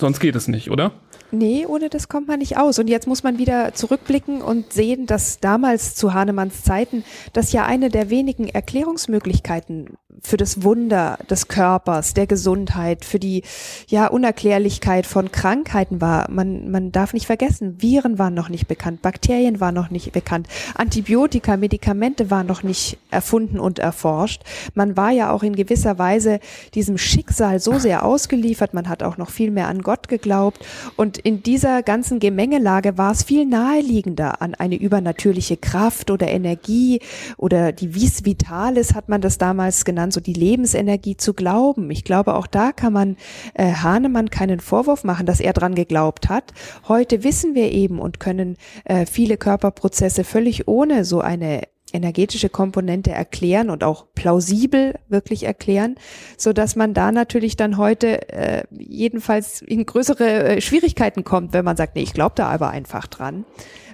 [0.00, 0.92] Sonst geht es nicht, oder?
[1.34, 2.78] Nee, ohne das kommt man nicht aus.
[2.78, 7.66] Und jetzt muss man wieder zurückblicken und sehen, dass damals zu Hahnemanns Zeiten das ja
[7.66, 13.42] eine der wenigen Erklärungsmöglichkeiten für das Wunder des Körpers, der Gesundheit, für die
[13.88, 16.30] ja Unerklärlichkeit von Krankheiten war.
[16.30, 20.48] Man, man darf nicht vergessen, Viren waren noch nicht bekannt, Bakterien waren noch nicht bekannt,
[20.74, 24.42] Antibiotika, Medikamente waren noch nicht erfunden und erforscht.
[24.74, 26.40] Man war ja auch in gewisser Weise
[26.74, 30.64] diesem Schicksal so sehr ausgeliefert, man hat auch noch viel mehr an Gott geglaubt
[30.96, 37.00] und in dieser ganzen Gemengelage war es viel naheliegender an eine übernatürliche Kraft oder Energie
[37.36, 41.90] oder die Vis Vitalis hat man das damals genannt, so die Lebensenergie zu glauben.
[41.90, 43.16] Ich glaube, auch da kann man
[43.54, 46.52] äh, Hahnemann keinen Vorwurf machen, dass er dran geglaubt hat.
[46.88, 51.62] Heute wissen wir eben und können äh, viele Körperprozesse völlig ohne so eine
[51.94, 55.94] energetische Komponente erklären und auch plausibel wirklich erklären,
[56.36, 61.64] so dass man da natürlich dann heute äh, jedenfalls in größere äh, Schwierigkeiten kommt, wenn
[61.64, 63.44] man sagt, nee, ich glaube da aber einfach dran,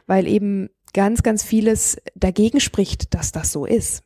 [0.06, 4.02] weil eben ganz, ganz vieles dagegen spricht, dass das so ist.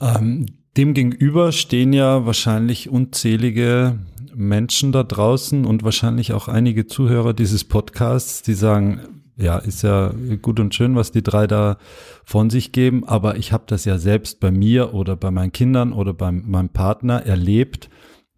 [0.00, 3.98] Ähm, Demgegenüber stehen ja wahrscheinlich unzählige
[4.34, 9.00] Menschen da draußen und wahrscheinlich auch einige Zuhörer dieses Podcasts, die sagen,
[9.36, 11.78] ja, ist ja gut und schön, was die drei da
[12.24, 15.92] von sich geben, aber ich habe das ja selbst bei mir oder bei meinen Kindern
[15.92, 17.90] oder bei meinem Partner erlebt,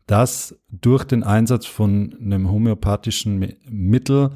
[0.06, 4.30] dass durch den Einsatz von einem homöopathischen Mittel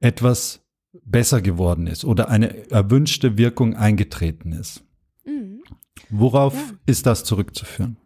[0.00, 0.60] etwas
[1.04, 4.84] besser geworden ist oder eine erwünschte Wirkung eingetreten ist.
[5.24, 5.55] Mhm.
[6.10, 6.72] Worauf ja.
[6.86, 7.96] ist das zurückzuführen?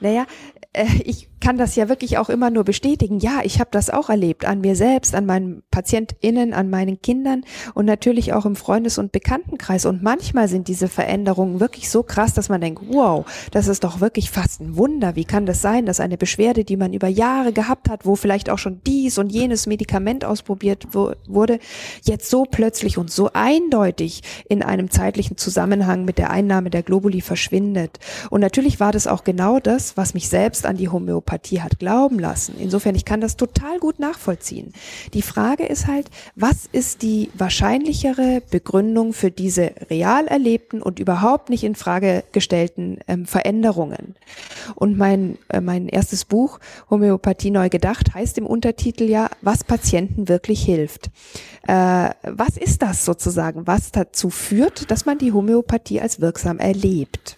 [0.00, 0.26] Naja,
[0.72, 3.20] äh, ich kann das ja wirklich auch immer nur bestätigen.
[3.20, 7.44] Ja, ich habe das auch erlebt an mir selbst, an meinen PatientInnen, an meinen Kindern
[7.74, 9.86] und natürlich auch im Freundes- und Bekanntenkreis.
[9.86, 14.00] Und manchmal sind diese Veränderungen wirklich so krass, dass man denkt, wow, das ist doch
[14.00, 15.16] wirklich fast ein Wunder.
[15.16, 18.50] Wie kann das sein, dass eine Beschwerde, die man über Jahre gehabt hat, wo vielleicht
[18.50, 21.58] auch schon dies und jenes Medikament ausprobiert wurde,
[22.02, 27.20] jetzt so plötzlich und so eindeutig in einem zeitlichen Zusammenhang mit der Einnahme der Globuli
[27.20, 27.98] verschwindet.
[28.30, 31.78] Und natürlich war das auch genau das, was mich selbst an die Homöopathie Homöopathie hat
[31.78, 32.56] glauben lassen.
[32.58, 34.72] Insofern, ich kann das total gut nachvollziehen.
[35.14, 41.50] Die Frage ist halt, was ist die wahrscheinlichere Begründung für diese real erlebten und überhaupt
[41.50, 44.14] nicht in Frage gestellten ähm, Veränderungen?
[44.74, 46.60] Und mein, äh, mein erstes Buch,
[46.90, 51.10] Homöopathie neu gedacht, heißt im Untertitel ja, was Patienten wirklich hilft.
[51.66, 57.36] Äh, was ist das sozusagen, was dazu führt, dass man die Homöopathie als wirksam erlebt?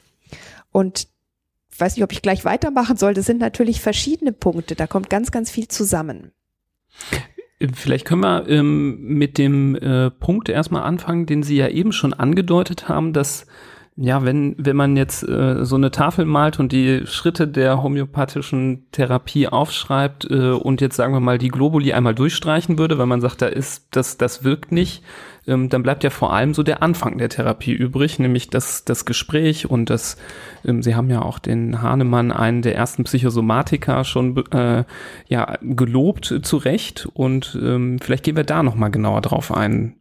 [0.73, 1.09] Und
[1.81, 3.15] weiß nicht, ob ich gleich weitermachen soll.
[3.15, 4.75] Das sind natürlich verschiedene Punkte.
[4.75, 6.33] Da kommt ganz, ganz viel zusammen.
[7.75, 12.15] Vielleicht können wir ähm, mit dem äh, Punkt erstmal anfangen, den Sie ja eben schon
[12.15, 13.47] angedeutet haben, dass
[14.03, 18.87] ja, wenn, wenn man jetzt äh, so eine Tafel malt und die Schritte der homöopathischen
[18.93, 23.21] Therapie aufschreibt äh, und jetzt sagen wir mal die Globuli einmal durchstreichen würde, weil man
[23.21, 25.03] sagt, da ist, das, das wirkt nicht,
[25.47, 29.05] ähm, dann bleibt ja vor allem so der Anfang der Therapie übrig, nämlich das, das
[29.05, 30.17] Gespräch und das,
[30.65, 34.85] ähm, Sie haben ja auch den Hahnemann, einen der ersten Psychosomatiker, schon äh,
[35.29, 37.09] ja, gelobt, zu Recht.
[37.13, 39.97] Und ähm, vielleicht gehen wir da nochmal genauer drauf ein,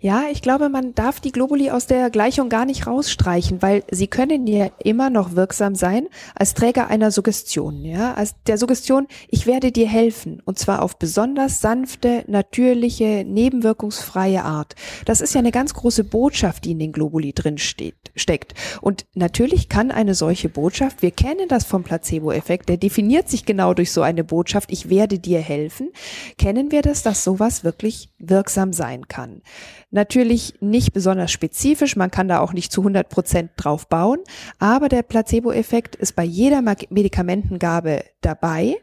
[0.00, 4.06] ja, ich glaube, man darf die Globuli aus der Gleichung gar nicht rausstreichen, weil sie
[4.06, 6.06] können ja immer noch wirksam sein
[6.36, 11.00] als Träger einer Suggestion, ja, als der Suggestion, ich werde dir helfen und zwar auf
[11.00, 14.76] besonders sanfte, natürliche, nebenwirkungsfreie Art.
[15.04, 18.54] Das ist ja eine ganz große Botschaft, die in den Globuli drin steht, steckt.
[18.80, 23.74] Und natürlich kann eine solche Botschaft, wir kennen das vom Placebo-Effekt, der definiert sich genau
[23.74, 25.90] durch so eine Botschaft, ich werde dir helfen,
[26.36, 29.42] kennen wir das, dass sowas wirklich wirksam sein kann.
[29.90, 34.18] Natürlich nicht besonders spezifisch, man kann da auch nicht zu 100 Prozent drauf bauen,
[34.58, 38.76] aber der Placebo-Effekt ist bei jeder Medikamentengabe dabei.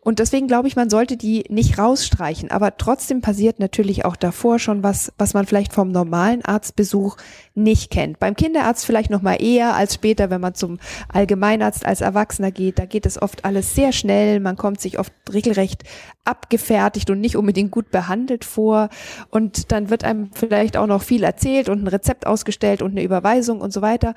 [0.00, 4.58] Und deswegen glaube ich, man sollte die nicht rausstreichen, aber trotzdem passiert natürlich auch davor
[4.58, 7.16] schon was, was man vielleicht vom normalen Arztbesuch
[7.54, 8.18] nicht kennt.
[8.18, 10.78] Beim Kinderarzt vielleicht noch mal eher als später, wenn man zum
[11.12, 15.12] Allgemeinarzt als Erwachsener geht, da geht es oft alles sehr schnell, man kommt sich oft
[15.32, 15.84] regelrecht
[16.24, 18.88] abgefertigt und nicht unbedingt gut behandelt vor.
[19.30, 23.02] Und dann wird einem vielleicht auch noch viel erzählt und ein Rezept ausgestellt und eine
[23.02, 24.14] Überweisung und so weiter.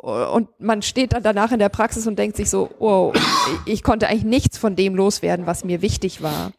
[0.00, 3.14] Und man steht dann danach in der Praxis und denkt sich so, wow,
[3.66, 6.52] ich konnte eigentlich nichts von dem loswerden, was mir wichtig war.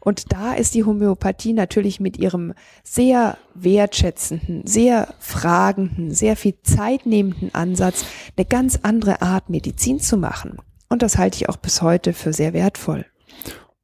[0.00, 7.54] Und da ist die Homöopathie natürlich mit ihrem sehr wertschätzenden, sehr fragenden, sehr viel zeitnehmenden
[7.54, 8.04] Ansatz
[8.36, 10.56] eine ganz andere Art, Medizin zu machen.
[10.88, 13.04] Und das halte ich auch bis heute für sehr wertvoll.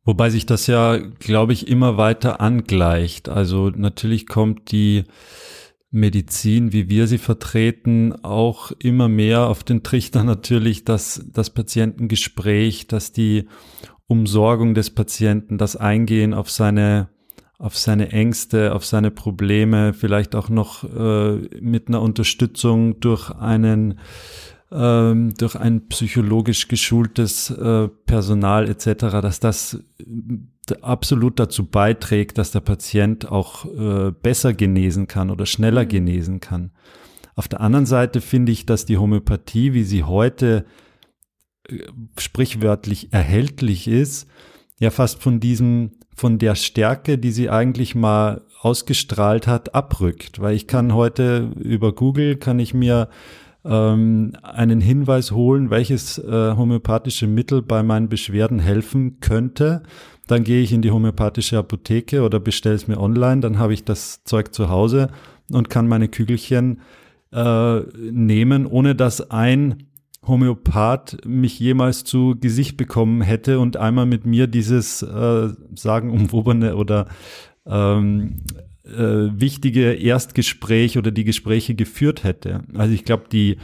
[0.05, 3.29] Wobei sich das ja, glaube ich, immer weiter angleicht.
[3.29, 5.05] Also natürlich kommt die
[5.91, 12.87] Medizin, wie wir sie vertreten, auch immer mehr auf den Trichter natürlich, dass das Patientengespräch,
[12.87, 13.49] dass die
[14.07, 17.09] Umsorgung des Patienten, das Eingehen auf seine
[17.59, 23.99] auf seine Ängste, auf seine Probleme, vielleicht auch noch äh, mit einer Unterstützung durch einen
[24.73, 32.51] ähm, durch ein psychologisch geschultes äh, Personal etc., dass das äh, absolut dazu beiträgt, dass
[32.51, 35.89] der Patient auch äh, besser genesen kann oder schneller mhm.
[35.89, 36.73] genesen kann.
[37.37, 40.65] Auf der anderen Seite finde ich, dass die Homöopathie, wie sie heute
[41.69, 41.79] äh,
[42.19, 44.29] sprichwörtlich erhältlich ist,
[44.81, 50.41] ja fast von diesem, von der Stärke, die sie eigentlich mal ausgestrahlt hat, abrückt.
[50.41, 53.09] Weil ich kann heute über Google, kann ich mir
[53.67, 59.83] ähm, einen Hinweis holen, welches äh, homöopathische Mittel bei meinen Beschwerden helfen könnte.
[60.27, 63.85] Dann gehe ich in die homöopathische Apotheke oder bestelle es mir online, dann habe ich
[63.85, 65.09] das Zeug zu Hause
[65.51, 66.81] und kann meine Kügelchen
[67.33, 69.85] äh, nehmen, ohne dass ein
[70.27, 77.07] Homöopath mich jemals zu Gesicht bekommen hätte und einmal mit mir dieses äh, sagenumwobene oder
[77.65, 82.63] ähm, äh, wichtige Erstgespräch oder die Gespräche geführt hätte.
[82.75, 83.59] Also ich glaube, die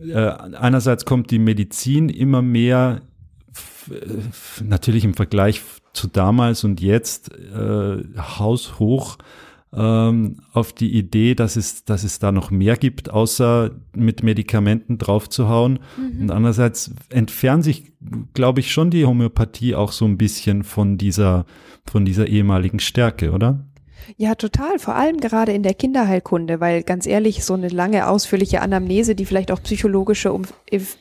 [0.00, 3.02] äh, einerseits kommt die Medizin immer mehr
[4.62, 9.18] natürlich im Vergleich zu damals und jetzt äh, haushoch
[9.72, 14.98] ähm, auf die Idee, dass es, dass es da noch mehr gibt, außer mit Medikamenten
[14.98, 15.80] draufzuhauen.
[15.96, 16.22] Mhm.
[16.22, 17.92] Und andererseits entfernt sich,
[18.34, 21.44] glaube ich, schon die Homöopathie auch so ein bisschen von dieser,
[21.84, 23.66] von dieser ehemaligen Stärke, oder?
[24.16, 24.78] Ja, total.
[24.78, 29.26] Vor allem gerade in der Kinderheilkunde, weil ganz ehrlich, so eine lange, ausführliche Anamnese, die
[29.26, 30.42] vielleicht auch psychologische um,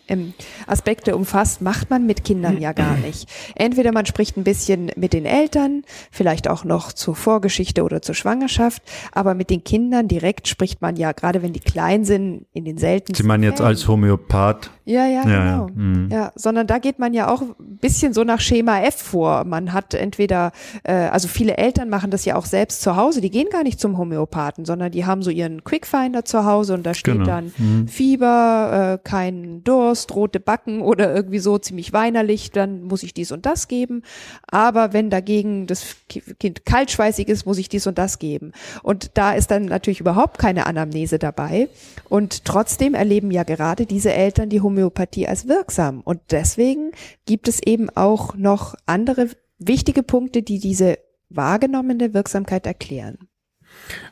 [0.08, 0.34] ähm,
[0.66, 3.30] Aspekte umfasst, macht man mit Kindern ja gar nicht.
[3.56, 8.16] Entweder man spricht ein bisschen mit den Eltern, vielleicht auch noch zur Vorgeschichte oder zur
[8.16, 12.66] Schwangerschaft, aber mit den Kindern direkt spricht man ja, gerade wenn die klein sind, in
[12.66, 14.72] den seltensten Sie meinen jetzt als Homöopath?
[14.86, 15.68] Ja, ja, ja genau.
[15.68, 16.10] Ja, mhm.
[16.10, 19.44] ja, sondern da geht man ja auch ein bisschen so nach Schema F vor.
[19.44, 23.30] Man hat entweder, äh, also viele Eltern machen das ja auch selbst zu Hause, die
[23.30, 26.94] gehen gar nicht zum Homöopathen, sondern die haben so ihren Quickfinder zu Hause und da
[26.94, 27.26] steht genau.
[27.26, 27.88] dann mhm.
[27.88, 33.32] Fieber, äh, kein Durst, rote Backen oder irgendwie so ziemlich weinerlich, dann muss ich dies
[33.32, 34.04] und das geben.
[34.48, 38.52] Aber wenn dagegen das Kind kaltschweißig ist, muss ich dies und das geben.
[38.84, 41.70] Und da ist dann natürlich überhaupt keine Anamnese dabei.
[42.10, 46.02] Und trotzdem erleben ja gerade diese Eltern die Homöopathie als wirksam.
[46.02, 46.92] Und deswegen
[47.26, 49.30] gibt es eben auch noch andere
[49.60, 50.98] wichtige Punkte, die diese
[51.30, 53.18] wahrgenommene Wirksamkeit erklären.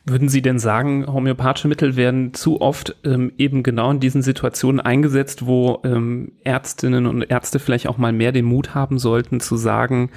[0.05, 4.79] Würden Sie denn sagen, homöopathische Mittel werden zu oft ähm, eben genau in diesen Situationen
[4.79, 9.55] eingesetzt, wo ähm, Ärztinnen und Ärzte vielleicht auch mal mehr den Mut haben sollten zu
[9.57, 10.11] sagen,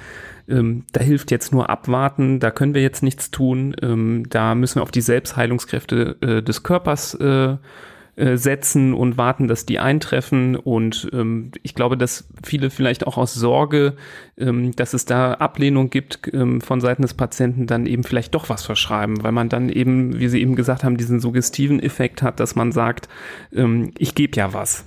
[0.47, 4.75] ähm, da hilft jetzt nur abwarten, da können wir jetzt nichts tun, ähm, da müssen
[4.75, 7.57] wir auf die Selbstheilungskräfte äh, des Körpers äh,
[8.19, 10.55] äh, setzen und warten, dass die eintreffen.
[10.55, 13.95] Und ähm, ich glaube, dass viele vielleicht auch aus Sorge,
[14.37, 18.49] ähm, dass es da Ablehnung gibt ähm, von Seiten des Patienten, dann eben vielleicht doch
[18.49, 22.39] was verschreiben, weil man dann eben, wie Sie eben gesagt haben, diesen suggestiven Effekt hat,
[22.39, 23.07] dass man sagt,
[23.53, 24.85] ähm, ich gebe ja was.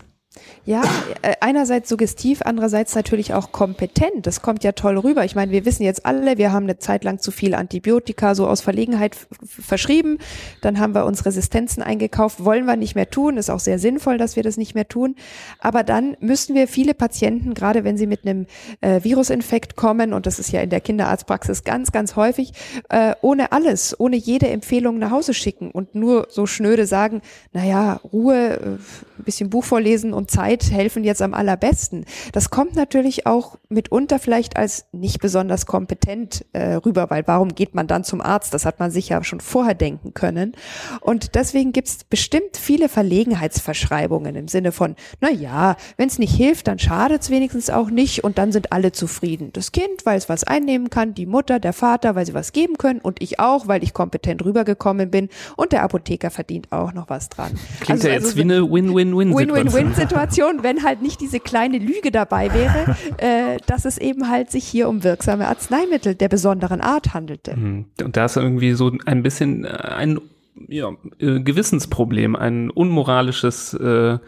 [0.65, 0.83] Ja,
[1.23, 4.27] äh, einerseits suggestiv, andererseits natürlich auch kompetent.
[4.27, 5.25] Das kommt ja toll rüber.
[5.25, 8.47] Ich meine, wir wissen jetzt alle, wir haben eine Zeit lang zu viel Antibiotika so
[8.47, 10.19] aus Verlegenheit verschrieben.
[10.61, 12.45] Dann haben wir uns Resistenzen eingekauft.
[12.45, 13.39] Wollen wir nicht mehr tun.
[13.39, 15.17] Ist auch sehr sinnvoll, dass wir das nicht mehr tun.
[15.59, 18.47] Aber dann müssen wir viele Patienten, gerade wenn sie mit einem
[18.81, 22.53] äh, Virusinfekt kommen, und das ist ja in der Kinderarztpraxis ganz, ganz häufig,
[22.89, 27.21] äh, ohne alles, ohne jede Empfehlung nach Hause schicken und nur so schnöde sagen,
[27.53, 28.79] naja, Ruhe, äh,
[29.23, 32.05] ein bisschen Buch vorlesen und Zeit helfen jetzt am allerbesten.
[32.33, 37.75] Das kommt natürlich auch mitunter vielleicht als nicht besonders kompetent äh, rüber, weil warum geht
[37.75, 38.53] man dann zum Arzt?
[38.53, 40.53] Das hat man sich ja schon vorher denken können.
[41.01, 46.35] Und deswegen gibt es bestimmt viele Verlegenheitsverschreibungen im Sinne von, na ja, wenn es nicht
[46.35, 49.51] hilft, dann schadet es wenigstens auch nicht und dann sind alle zufrieden.
[49.53, 52.77] Das Kind, weil es was einnehmen kann, die Mutter, der Vater, weil sie was geben
[52.79, 57.09] können und ich auch, weil ich kompetent rübergekommen bin und der Apotheker verdient auch noch
[57.09, 57.53] was dran.
[57.81, 59.12] Klingt also, ja jetzt also wie eine Win-Win-Win-Situation.
[59.17, 64.51] Win-Win-Win-Situation Situation, wenn halt nicht diese kleine Lüge dabei wäre, äh, dass es eben halt
[64.51, 67.57] sich hier um wirksame Arzneimittel der besonderen Art handelte.
[67.57, 67.87] Mhm.
[68.03, 70.21] Und da ist irgendwie so ein bisschen ein
[70.69, 74.19] ja, äh, Gewissensproblem, ein unmoralisches äh,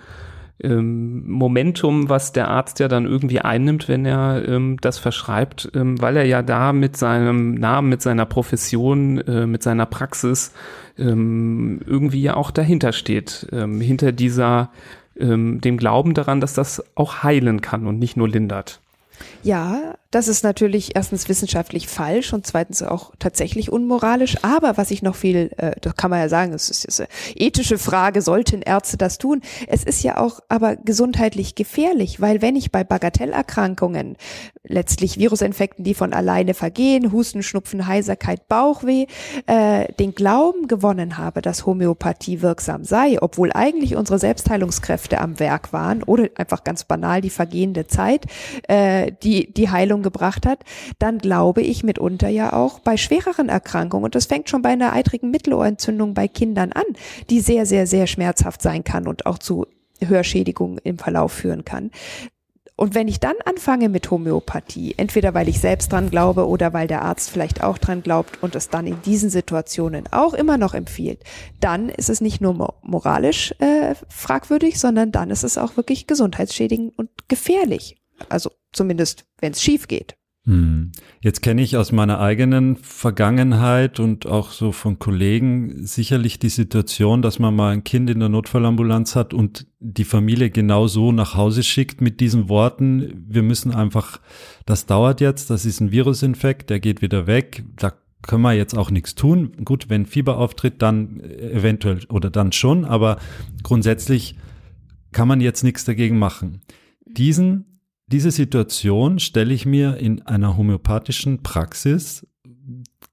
[0.63, 6.01] ähm, Momentum, was der Arzt ja dann irgendwie einnimmt, wenn er ähm, das verschreibt, ähm,
[6.01, 10.53] weil er ja da mit seinem Namen, mit seiner Profession, äh, mit seiner Praxis
[10.97, 14.71] ähm, irgendwie ja auch dahinter steht, ähm, hinter dieser
[15.19, 18.81] ähm, dem Glauben daran, dass das auch heilen kann und nicht nur lindert.
[19.43, 24.37] Ja, das ist natürlich erstens wissenschaftlich falsch und zweitens auch tatsächlich unmoralisch.
[24.43, 27.79] Aber was ich noch viel, äh, das kann man ja sagen, es ist eine ethische
[27.79, 29.41] Frage, sollten Ärzte das tun?
[29.67, 34.17] Es ist ja auch aber gesundheitlich gefährlich, weil wenn ich bei Bagatellerkrankungen,
[34.63, 39.07] letztlich Virusinfekten, die von alleine vergehen, Husten, Schnupfen, Heiserkeit, Bauchweh,
[39.47, 45.73] äh, den Glauben gewonnen habe, dass Homöopathie wirksam sei, obwohl eigentlich unsere Selbstheilungskräfte am Werk
[45.73, 48.27] waren oder einfach ganz banal die vergehende Zeit,
[48.69, 50.61] äh, die die Heilung gebracht hat,
[51.01, 54.93] dann glaube ich mitunter ja auch bei schwereren Erkrankungen, und das fängt schon bei einer
[54.93, 56.85] eitrigen Mittelohrentzündung bei Kindern an,
[57.29, 59.67] die sehr, sehr, sehr schmerzhaft sein kann und auch zu
[60.01, 61.91] Hörschädigungen im Verlauf führen kann.
[62.77, 66.89] Und wenn ich dann anfange mit Homöopathie, entweder weil ich selbst dran glaube oder weil
[66.89, 70.75] der Arzt vielleicht auch dran glaubt und es dann in diesen Situationen auch immer noch
[70.75, 71.23] empfiehlt,
[71.61, 76.99] dann ist es nicht nur moralisch äh, fragwürdig, sondern dann ist es auch wirklich gesundheitsschädigend
[76.99, 77.97] und gefährlich.
[78.29, 80.17] Also zumindest, wenn es schief geht.
[80.47, 80.93] Hm.
[81.23, 87.23] Jetzt kenne ich aus meiner eigenen Vergangenheit und auch so von Kollegen sicherlich die Situation,
[87.23, 91.35] dass man mal ein Kind in der Notfallambulanz hat und die Familie genau so nach
[91.35, 94.21] Hause schickt mit diesen Worten, wir müssen einfach,
[94.67, 98.77] das dauert jetzt, das ist ein Virusinfekt, der geht wieder weg, da können wir jetzt
[98.77, 99.53] auch nichts tun.
[99.65, 103.19] Gut, wenn Fieber auftritt, dann eventuell oder dann schon, aber
[103.63, 104.37] grundsätzlich
[105.13, 106.61] kann man jetzt nichts dagegen machen.
[107.07, 107.74] Diesen
[108.07, 112.27] diese Situation stelle ich mir in einer homöopathischen Praxis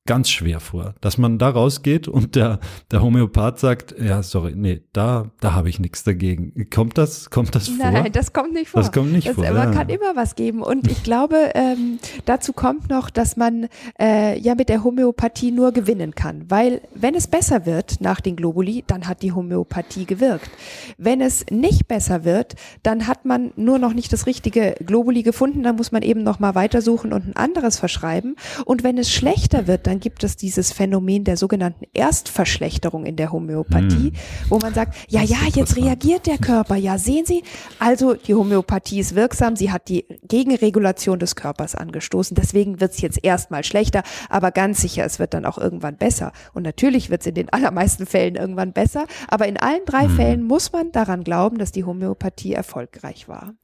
[0.07, 4.81] ganz schwer vor, dass man da rausgeht und der, der Homöopath sagt, ja, sorry, nee,
[4.93, 6.67] da, da habe ich nichts dagegen.
[6.73, 7.91] Kommt das, kommt das vor?
[7.91, 8.81] Nein, das kommt nicht vor.
[8.81, 9.43] Das kommt nicht das, vor.
[9.43, 9.71] Man ja.
[9.71, 10.63] kann immer was geben.
[10.63, 13.67] Und ich glaube, ähm, dazu kommt noch, dass man
[13.99, 16.45] äh, ja mit der Homöopathie nur gewinnen kann.
[16.49, 20.49] Weil wenn es besser wird nach den Globuli, dann hat die Homöopathie gewirkt.
[20.97, 25.61] Wenn es nicht besser wird, dann hat man nur noch nicht das richtige Globuli gefunden,
[25.61, 28.35] dann muss man eben noch mal weitersuchen und ein anderes verschreiben.
[28.65, 33.33] Und wenn es schlechter wird, dann gibt es dieses Phänomen der sogenannten Erstverschlechterung in der
[33.33, 34.13] Homöopathie, hm.
[34.47, 36.77] wo man sagt, ja, ja, jetzt reagiert der Körper.
[36.77, 37.43] Ja, sehen Sie,
[37.77, 42.35] also die Homöopathie ist wirksam, sie hat die Gegenregulation des Körpers angestoßen.
[42.35, 46.31] Deswegen wird es jetzt erstmal schlechter, aber ganz sicher, es wird dann auch irgendwann besser.
[46.53, 50.15] Und natürlich wird es in den allermeisten Fällen irgendwann besser, aber in allen drei hm.
[50.15, 53.55] Fällen muss man daran glauben, dass die Homöopathie erfolgreich war.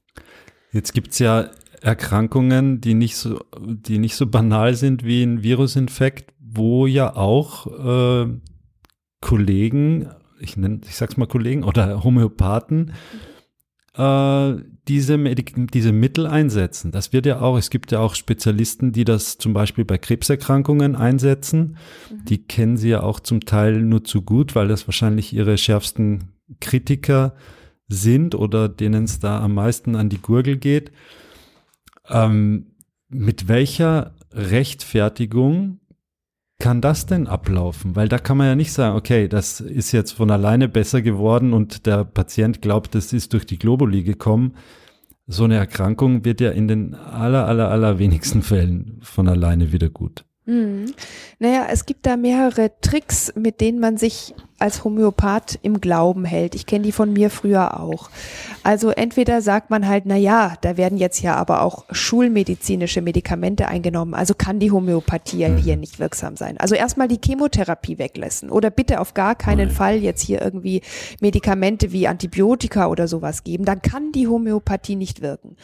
[0.73, 1.49] Jetzt gibt's ja
[1.81, 8.25] Erkrankungen, die nicht so, die nicht so banal sind wie ein Virusinfekt, wo ja auch
[8.25, 8.33] äh,
[9.21, 10.09] Kollegen,
[10.39, 12.93] ich nenne, ich sag's mal Kollegen oder Homöopathen,
[13.95, 14.55] äh,
[14.87, 16.91] diese, Medik diese Mittel einsetzen.
[16.91, 20.95] Das wird ja auch, es gibt ja auch Spezialisten, die das zum Beispiel bei Krebserkrankungen
[20.95, 21.77] einsetzen.
[22.09, 22.25] Mhm.
[22.25, 26.31] Die kennen sie ja auch zum Teil nur zu gut, weil das wahrscheinlich ihre schärfsten
[26.61, 27.35] Kritiker
[27.89, 30.91] sind oder denen es da am meisten an die Gurgel geht.
[32.09, 32.67] Ähm,
[33.09, 35.79] mit welcher Rechtfertigung
[36.59, 37.95] kann das denn ablaufen?
[37.95, 41.53] Weil da kann man ja nicht sagen, okay, das ist jetzt von alleine besser geworden
[41.53, 44.55] und der Patient glaubt, das ist durch die Globuli gekommen.
[45.27, 49.89] So eine Erkrankung wird ja in den aller, aller, aller wenigsten Fällen von alleine wieder
[49.89, 50.25] gut.
[50.45, 50.93] Mhm.
[51.39, 56.55] Naja, es gibt da mehrere Tricks, mit denen man sich als Homöopath im Glauben hält.
[56.55, 58.09] Ich kenne die von mir früher auch.
[58.63, 63.67] Also entweder sagt man halt, na ja, da werden jetzt ja aber auch schulmedizinische Medikamente
[63.67, 65.81] eingenommen, also kann die Homöopathie ja hier mhm.
[65.81, 66.57] nicht wirksam sein.
[66.57, 70.81] Also erstmal die Chemotherapie weglassen oder bitte auf gar keinen Fall jetzt hier irgendwie
[71.21, 75.55] Medikamente wie Antibiotika oder sowas geben, dann kann die Homöopathie nicht wirken.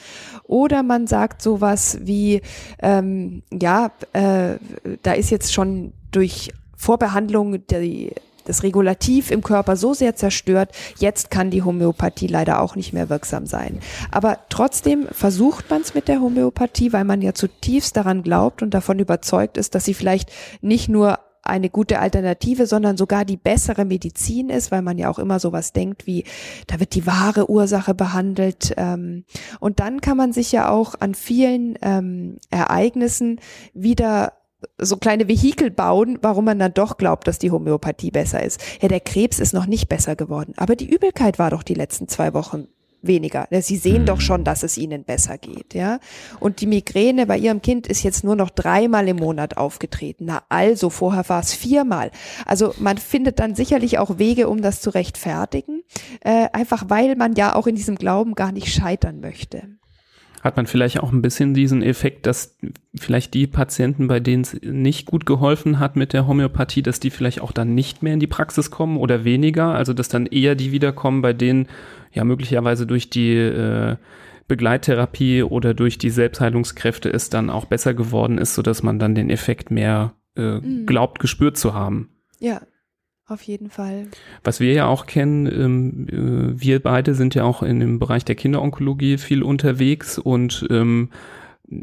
[0.43, 2.41] Oder man sagt sowas wie,
[2.81, 4.55] ähm, ja, äh,
[5.01, 8.11] da ist jetzt schon durch Vorbehandlung die
[8.45, 13.09] das Regulativ im Körper so sehr zerstört, jetzt kann die Homöopathie leider auch nicht mehr
[13.09, 13.79] wirksam sein.
[14.11, 18.73] Aber trotzdem versucht man es mit der Homöopathie, weil man ja zutiefst daran glaubt und
[18.73, 20.31] davon überzeugt ist, dass sie vielleicht
[20.61, 25.19] nicht nur eine gute Alternative, sondern sogar die bessere Medizin ist, weil man ja auch
[25.19, 26.23] immer sowas denkt wie,
[26.67, 28.73] da wird die wahre Ursache behandelt.
[28.77, 29.25] Ähm,
[29.59, 33.41] und dann kann man sich ja auch an vielen ähm, Ereignissen
[33.73, 34.33] wieder
[34.77, 38.61] so kleine Vehikel bauen, warum man dann doch glaubt, dass die Homöopathie besser ist.
[38.81, 42.07] Ja, der Krebs ist noch nicht besser geworden, aber die Übelkeit war doch die letzten
[42.07, 42.67] zwei Wochen
[43.03, 43.47] weniger.
[43.61, 45.99] Sie sehen doch schon, dass es ihnen besser geht, ja.
[46.39, 50.25] Und die Migräne bei ihrem Kind ist jetzt nur noch dreimal im Monat aufgetreten.
[50.25, 52.11] Na also, vorher war es viermal.
[52.45, 55.83] Also man findet dann sicherlich auch Wege, um das zu rechtfertigen,
[56.21, 59.67] äh, einfach weil man ja auch in diesem Glauben gar nicht scheitern möchte
[60.43, 62.57] hat man vielleicht auch ein bisschen diesen Effekt, dass
[62.93, 67.11] vielleicht die Patienten, bei denen es nicht gut geholfen hat mit der Homöopathie, dass die
[67.11, 70.55] vielleicht auch dann nicht mehr in die Praxis kommen oder weniger, also dass dann eher
[70.55, 71.67] die wiederkommen, bei denen
[72.11, 73.95] ja möglicherweise durch die äh,
[74.49, 79.29] Begleittherapie oder durch die Selbstheilungskräfte es dann auch besser geworden ist, sodass man dann den
[79.29, 80.85] Effekt mehr äh, mhm.
[80.85, 82.09] glaubt, gespürt zu haben.
[82.39, 82.61] Ja,
[83.27, 84.07] auf jeden Fall.
[84.43, 88.25] Was wir ja auch kennen, ähm, äh, wir beide sind ja auch in dem Bereich
[88.25, 91.09] der Kinderonkologie viel unterwegs und ähm,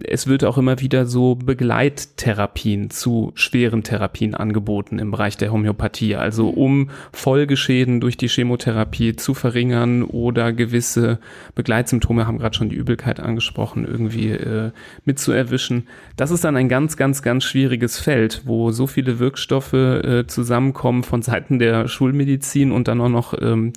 [0.05, 6.17] es wird auch immer wieder so Begleittherapien zu schweren Therapien angeboten im Bereich der Homöopathie.
[6.17, 6.59] Also mhm.
[6.59, 11.19] um Folgeschäden durch die Chemotherapie zu verringern oder gewisse
[11.55, 14.73] Begleitsymptome, haben gerade schon die Übelkeit angesprochen, irgendwie äh,
[15.05, 15.87] mitzuerwischen.
[16.17, 21.03] Das ist dann ein ganz, ganz, ganz schwieriges Feld, wo so viele Wirkstoffe äh, zusammenkommen
[21.03, 23.73] von Seiten der Schulmedizin und dann auch noch, ähm,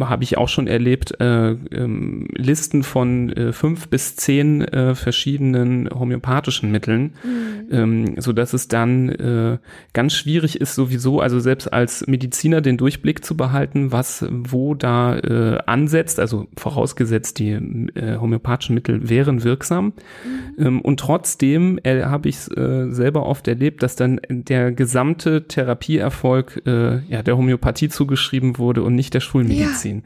[0.00, 5.21] habe ich auch schon erlebt, äh, ähm, Listen von äh, fünf bis zehn äh, verschiedenen
[5.22, 7.68] verschiedenen homöopathischen Mitteln, mhm.
[7.70, 9.58] ähm, so dass es dann äh,
[9.92, 15.16] ganz schwierig ist sowieso, also selbst als Mediziner den Durchblick zu behalten, was wo da
[15.16, 19.92] äh, ansetzt, also vorausgesetzt die äh, homöopathischen Mittel wären wirksam
[20.56, 20.64] mhm.
[20.66, 26.62] ähm, und trotzdem äh, habe ich äh, selber oft erlebt, dass dann der gesamte Therapieerfolg
[26.66, 29.98] äh, ja der Homöopathie zugeschrieben wurde und nicht der Schulmedizin.
[29.98, 30.02] Ja.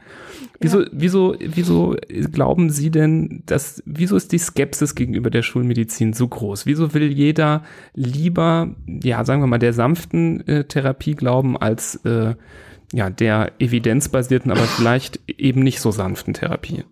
[0.59, 0.89] Wieso, ja.
[0.91, 1.95] wieso, wieso
[2.31, 6.65] glauben Sie denn, dass, wieso ist die Skepsis gegenüber der Schulmedizin so groß?
[6.65, 12.35] Wieso will jeder lieber, ja, sagen wir mal, der sanften äh, Therapie glauben als äh,
[12.93, 16.83] ja, der evidenzbasierten, aber vielleicht eben nicht so sanften Therapie?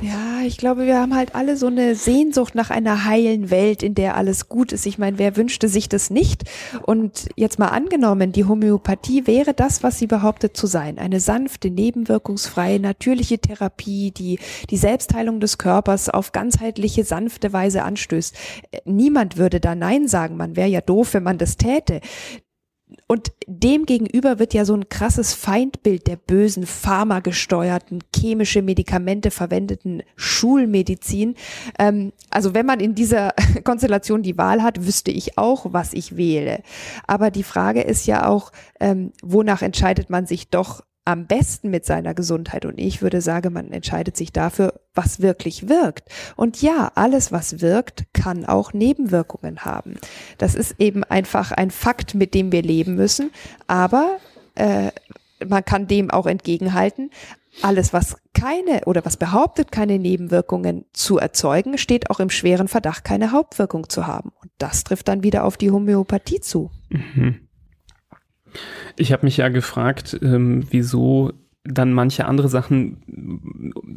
[0.00, 3.94] Ja, ich glaube, wir haben halt alle so eine Sehnsucht nach einer heilen Welt, in
[3.94, 4.86] der alles gut ist.
[4.86, 6.44] Ich meine, wer wünschte sich das nicht?
[6.82, 10.98] Und jetzt mal angenommen, die Homöopathie wäre das, was sie behauptet zu sein.
[10.98, 14.38] Eine sanfte, nebenwirkungsfreie, natürliche Therapie, die
[14.70, 18.34] die Selbstheilung des Körpers auf ganzheitliche, sanfte Weise anstößt.
[18.84, 20.36] Niemand würde da Nein sagen.
[20.36, 22.00] Man wäre ja doof, wenn man das täte.
[23.10, 30.04] Und dem gegenüber wird ja so ein krasses Feindbild der bösen, pharmagesteuerten, chemische Medikamente verwendeten
[30.14, 31.34] Schulmedizin.
[31.76, 33.34] Ähm, also wenn man in dieser
[33.64, 36.62] Konstellation die Wahl hat, wüsste ich auch, was ich wähle.
[37.08, 41.84] Aber die Frage ist ja auch, ähm, wonach entscheidet man sich doch am besten mit
[41.84, 42.64] seiner Gesundheit.
[42.64, 46.08] Und ich würde sagen, man entscheidet sich dafür, was wirklich wirkt.
[46.36, 49.94] Und ja, alles, was wirkt, kann auch Nebenwirkungen haben.
[50.38, 53.30] Das ist eben einfach ein Fakt, mit dem wir leben müssen.
[53.66, 54.18] Aber
[54.54, 54.90] äh,
[55.46, 57.10] man kann dem auch entgegenhalten.
[57.62, 63.04] Alles, was keine oder was behauptet, keine Nebenwirkungen zu erzeugen, steht auch im schweren Verdacht,
[63.04, 64.30] keine Hauptwirkung zu haben.
[64.40, 66.70] Und das trifft dann wieder auf die Homöopathie zu.
[66.90, 67.48] Mhm.
[68.96, 71.32] Ich habe mich ja gefragt, ähm, wieso
[71.64, 73.02] dann manche andere Sachen,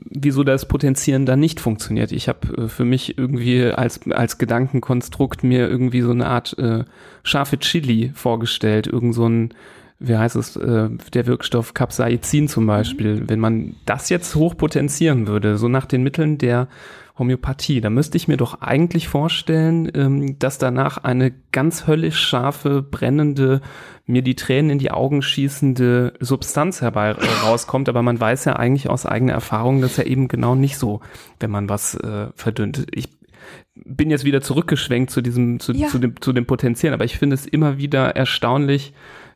[0.10, 2.12] wieso das Potenzieren dann nicht funktioniert.
[2.12, 6.84] Ich habe äh, für mich irgendwie als, als Gedankenkonstrukt mir irgendwie so eine Art äh,
[7.24, 9.54] scharfe Chili vorgestellt, irgend so ein
[10.00, 13.30] wie heißt es, äh, der Wirkstoff Capsaicin zum Beispiel, mhm.
[13.30, 16.68] wenn man das jetzt hochpotenzieren würde, so nach den Mitteln der
[17.18, 22.82] Homöopathie, da müsste ich mir doch eigentlich vorstellen, ähm, dass danach eine ganz höllisch scharfe,
[22.82, 23.62] brennende,
[24.08, 28.56] mir die Tränen in die Augen schießende Substanz herbei äh, rauskommt, aber man weiß ja
[28.56, 31.02] eigentlich aus eigener Erfahrung, dass ja eben genau nicht so,
[31.40, 32.88] wenn man was äh, verdünnt.
[32.92, 33.10] Ich
[33.76, 35.88] bin jetzt wieder zurückgeschwenkt zu diesem, zu, ja.
[35.88, 38.94] zu, dem, zu dem Potenzieren, aber ich finde es immer wieder erstaunlich,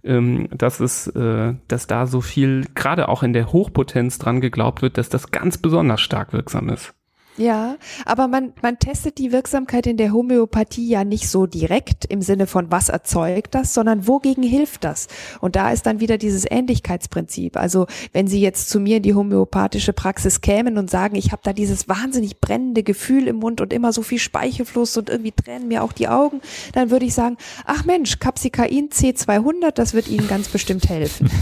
[0.08, 4.82] ähm, dass es, äh, dass da so viel, gerade auch in der Hochpotenz dran geglaubt
[4.82, 6.97] wird, dass das ganz besonders stark wirksam ist.
[7.38, 12.24] Ja, aber man, man testet die Wirksamkeit in der Homöopathie ja nicht so direkt im
[12.24, 15.08] Sinne von, was erzeugt das, sondern wogegen hilft das?
[15.40, 17.56] Und da ist dann wieder dieses Ähnlichkeitsprinzip.
[17.56, 21.42] Also wenn Sie jetzt zu mir in die homöopathische Praxis kämen und sagen, ich habe
[21.44, 25.68] da dieses wahnsinnig brennende Gefühl im Mund und immer so viel Speichelfluss und irgendwie tränen
[25.68, 26.42] mir auch die Augen,
[26.74, 31.30] dann würde ich sagen, ach Mensch, Capsicain C200, das wird Ihnen ganz bestimmt helfen.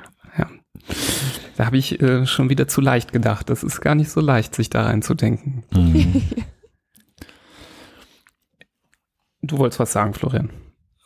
[0.38, 0.48] ja.
[1.56, 3.50] Da habe ich äh, schon wieder zu leicht gedacht.
[3.50, 5.64] Das ist gar nicht so leicht, sich da reinzudenken.
[5.72, 6.22] Mhm.
[9.42, 10.50] du wolltest was sagen, Florian.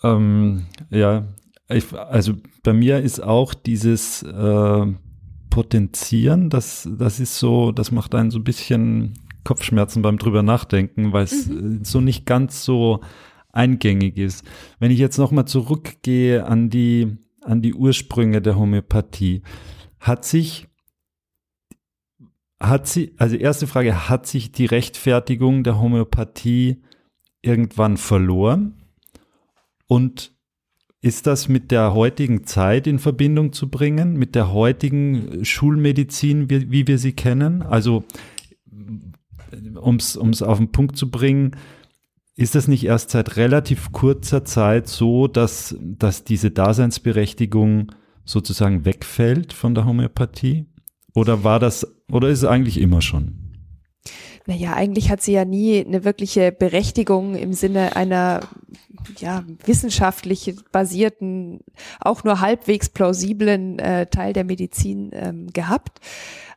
[0.02, 1.24] Ähm, ja,
[1.68, 4.86] ich, also bei mir ist auch dieses äh,
[5.50, 9.14] Potenzieren, das, das ist so, das macht einen so ein bisschen
[9.44, 11.84] Kopfschmerzen beim drüber nachdenken, weil es mhm.
[11.84, 13.00] so nicht ganz so
[13.52, 14.44] eingängig ist.
[14.78, 19.42] Wenn ich jetzt nochmal zurückgehe an die, an die Ursprünge der Homöopathie,
[20.04, 20.68] hat sich,
[22.60, 26.82] hat sie, also erste Frage, hat sich die Rechtfertigung der Homöopathie
[27.40, 28.74] irgendwann verloren?
[29.86, 30.32] Und
[31.00, 36.70] ist das mit der heutigen Zeit in Verbindung zu bringen, mit der heutigen Schulmedizin, wie,
[36.70, 37.62] wie wir sie kennen?
[37.62, 38.04] Also,
[39.80, 41.56] um es auf den Punkt zu bringen,
[42.36, 47.92] ist es nicht erst seit relativ kurzer Zeit so, dass, dass diese Daseinsberechtigung
[48.24, 50.66] sozusagen wegfällt von der Homöopathie?
[51.14, 53.44] Oder war das, oder ist es eigentlich immer schon?
[54.46, 58.40] Naja, eigentlich hat sie ja nie eine wirkliche Berechtigung im Sinne einer
[59.18, 61.60] ja, wissenschaftlich basierten,
[62.00, 66.00] auch nur halbwegs plausiblen äh, Teil der Medizin ähm, gehabt.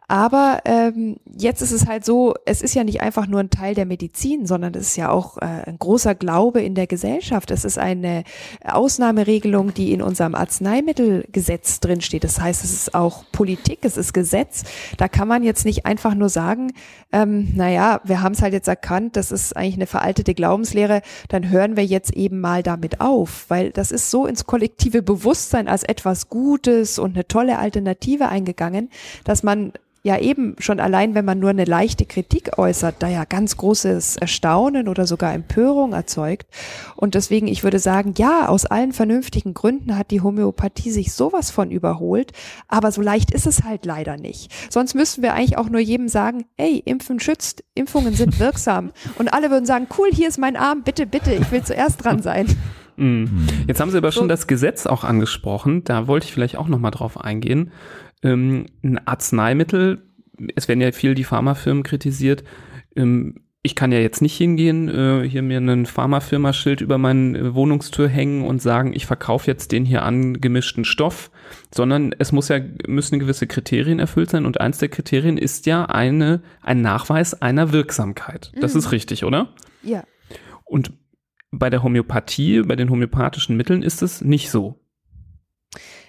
[0.10, 3.76] Aber ähm, jetzt ist es halt so, es ist ja nicht einfach nur ein Teil
[3.76, 7.52] der Medizin, sondern es ist ja auch äh, ein großer Glaube in der Gesellschaft.
[7.52, 8.24] Es ist eine
[8.64, 12.24] Ausnahmeregelung, die in unserem Arzneimittelgesetz drinsteht.
[12.24, 14.64] Das heißt, es ist auch Politik, es ist Gesetz.
[14.96, 16.72] Da kann man jetzt nicht einfach nur sagen,
[17.12, 21.50] ähm, naja, wir haben es halt jetzt erkannt, das ist eigentlich eine veraltete Glaubenslehre, dann
[21.50, 25.84] hören wir jetzt eben mal damit auf, weil das ist so ins kollektive Bewusstsein als
[25.84, 28.90] etwas Gutes und eine tolle Alternative eingegangen,
[29.26, 29.74] dass man
[30.08, 34.18] ja eben schon allein, wenn man nur eine leichte Kritik äußert, da ja ganz großes
[34.18, 36.48] Erstaunen oder sogar Empörung erzeugt.
[36.96, 41.52] Und deswegen, ich würde sagen, ja, aus allen vernünftigen Gründen hat die Homöopathie sich sowas
[41.52, 42.32] von überholt,
[42.68, 44.52] aber so leicht ist es halt leider nicht.
[44.72, 48.92] Sonst müssten wir eigentlich auch nur jedem sagen, ey, Impfen schützt, Impfungen sind wirksam.
[49.20, 52.22] Und alle würden sagen, cool, hier ist mein Arm, bitte, bitte, ich will zuerst dran
[52.22, 52.48] sein.
[52.98, 53.48] Mhm.
[53.68, 55.84] Jetzt haben Sie aber schon das Gesetz auch angesprochen.
[55.84, 57.72] Da wollte ich vielleicht auch nochmal drauf eingehen.
[58.24, 60.04] Ähm, ein Arzneimittel,
[60.56, 62.44] es werden ja viel die Pharmafirmen kritisiert.
[62.96, 68.08] Ähm, ich kann ja jetzt nicht hingehen, äh, hier mir ein Pharmafirma-Schild über meine Wohnungstür
[68.08, 71.32] hängen und sagen, ich verkaufe jetzt den hier angemischten Stoff,
[71.74, 75.86] sondern es muss ja, müssen gewisse Kriterien erfüllt sein und eins der Kriterien ist ja
[75.86, 78.54] eine, ein Nachweis einer Wirksamkeit.
[78.62, 78.80] Das mhm.
[78.80, 79.54] ist richtig, oder?
[79.84, 80.04] Ja.
[80.64, 80.94] Und
[81.52, 84.80] bei der Homöopathie, bei den homöopathischen Mitteln ist es nicht so.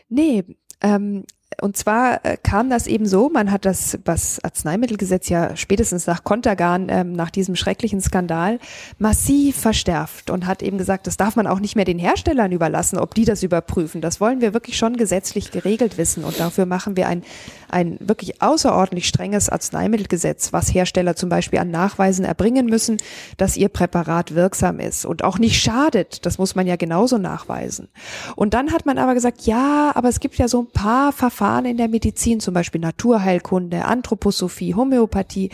[0.09, 0.45] Nee,
[0.81, 1.25] ähm,
[1.61, 6.23] und zwar äh, kam das eben so, man hat das, was Arzneimittelgesetz ja spätestens nach
[6.23, 8.61] Kontergan, ähm, nach diesem schrecklichen Skandal,
[8.99, 12.99] massiv verstärkt und hat eben gesagt, das darf man auch nicht mehr den Herstellern überlassen,
[12.99, 14.01] ob die das überprüfen.
[14.01, 17.25] Das wollen wir wirklich schon gesetzlich geregelt wissen und dafür machen wir ein,
[17.71, 22.99] ein wirklich außerordentlich strenges Arzneimittelgesetz, was Hersteller zum Beispiel an Nachweisen erbringen müssen,
[23.37, 26.25] dass ihr Präparat wirksam ist und auch nicht schadet.
[26.25, 27.89] Das muss man ja genauso nachweisen.
[28.37, 31.38] Und dann hat man aber gesagt, ja, aber es gibt ja so ein paar Verfahren,
[31.39, 35.51] Verfahren in der Medizin, zum Beispiel Naturheilkunde, Anthroposophie, Homöopathie,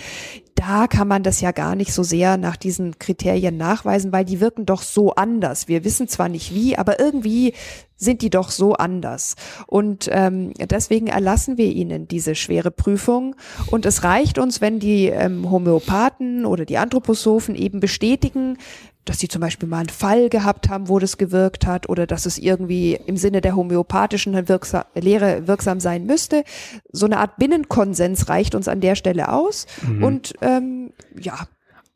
[0.55, 4.41] da kann man das ja gar nicht so sehr nach diesen Kriterien nachweisen, weil die
[4.41, 5.69] wirken doch so anders.
[5.69, 7.55] Wir wissen zwar nicht wie, aber irgendwie
[7.97, 9.35] sind die doch so anders.
[9.67, 13.35] Und ähm, deswegen erlassen wir ihnen diese schwere Prüfung.
[13.71, 18.59] Und es reicht uns, wenn die ähm, Homöopathen oder die Anthroposophen eben bestätigen,
[19.05, 22.27] dass sie zum Beispiel mal einen Fall gehabt haben, wo das gewirkt hat oder dass
[22.27, 26.45] es irgendwie im Sinne der homöopathischen Wirksam Lehre wirksam sein müsste.
[26.91, 29.67] So eine Art Binnenkonsens reicht uns an der Stelle aus.
[29.87, 30.05] Mhm.
[30.05, 31.47] Und ähm, ja.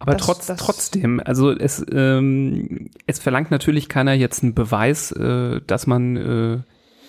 [0.00, 5.10] Aber das, trotz, das trotzdem, also es, ähm, es verlangt natürlich keiner jetzt einen Beweis,
[5.10, 6.58] äh, dass man äh,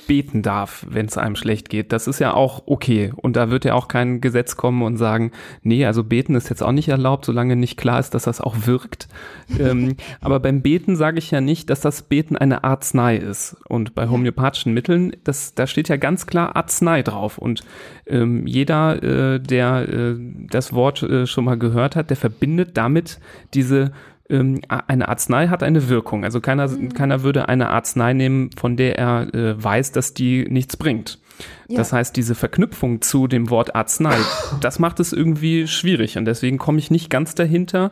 [0.10, 1.93] beten darf, wenn es einem schlecht geht.
[1.93, 3.14] Das ist ja auch okay.
[3.16, 5.32] Und da wird ja auch kein Gesetz kommen und sagen,
[5.62, 8.66] nee, also beten ist jetzt auch nicht erlaubt, solange nicht klar ist, dass das auch
[8.66, 9.07] wirkt.
[9.60, 13.55] ähm, aber beim Beten sage ich ja nicht, dass das Beten eine Arznei ist.
[13.68, 17.38] Und bei homöopathischen Mitteln, das, da steht ja ganz klar Arznei drauf.
[17.38, 17.62] Und
[18.07, 20.16] ähm, jeder, äh, der äh,
[20.49, 23.20] das Wort äh, schon mal gehört hat, der verbindet damit
[23.53, 23.91] diese
[24.30, 26.24] ähm, eine Arznei hat eine Wirkung.
[26.24, 26.94] Also keiner, mhm.
[26.94, 31.20] keiner würde eine Arznei nehmen, von der er äh, weiß, dass die nichts bringt.
[31.68, 31.78] Ja.
[31.78, 34.18] Das heißt, diese Verknüpfung zu dem Wort Arznei,
[34.62, 36.18] das macht es irgendwie schwierig.
[36.18, 37.92] Und deswegen komme ich nicht ganz dahinter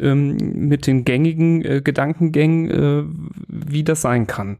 [0.00, 0.36] ähm,
[0.68, 3.04] mit den gängigen äh, Gedankengängen, äh,
[3.48, 4.58] wie das sein kann.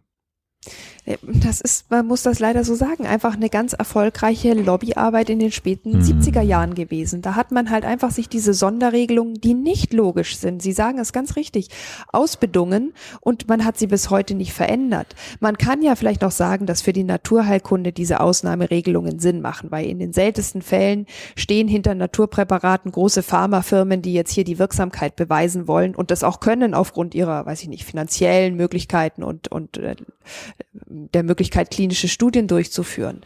[1.05, 5.39] Äh, das ist, man muss das leider so sagen, einfach eine ganz erfolgreiche Lobbyarbeit in
[5.39, 6.03] den späten mhm.
[6.03, 7.23] 70er Jahren gewesen.
[7.23, 11.13] Da hat man halt einfach sich diese Sonderregelungen, die nicht logisch sind, Sie sagen es
[11.13, 11.69] ganz richtig,
[12.13, 15.15] ausbedungen und man hat sie bis heute nicht verändert.
[15.41, 19.87] Man kann ja vielleicht noch sagen, dass für die Naturheilkunde diese Ausnahmeregelungen Sinn machen, weil
[19.87, 25.69] in den seltensten Fällen stehen hinter Naturpräparaten große Pharmafirmen, die jetzt hier die Wirksamkeit beweisen
[25.69, 29.97] wollen und das auch können aufgrund ihrer, weiß ich nicht, finanziellen Möglichkeiten und, und äh,
[30.95, 33.23] der Möglichkeit, klinische Studien durchzuführen.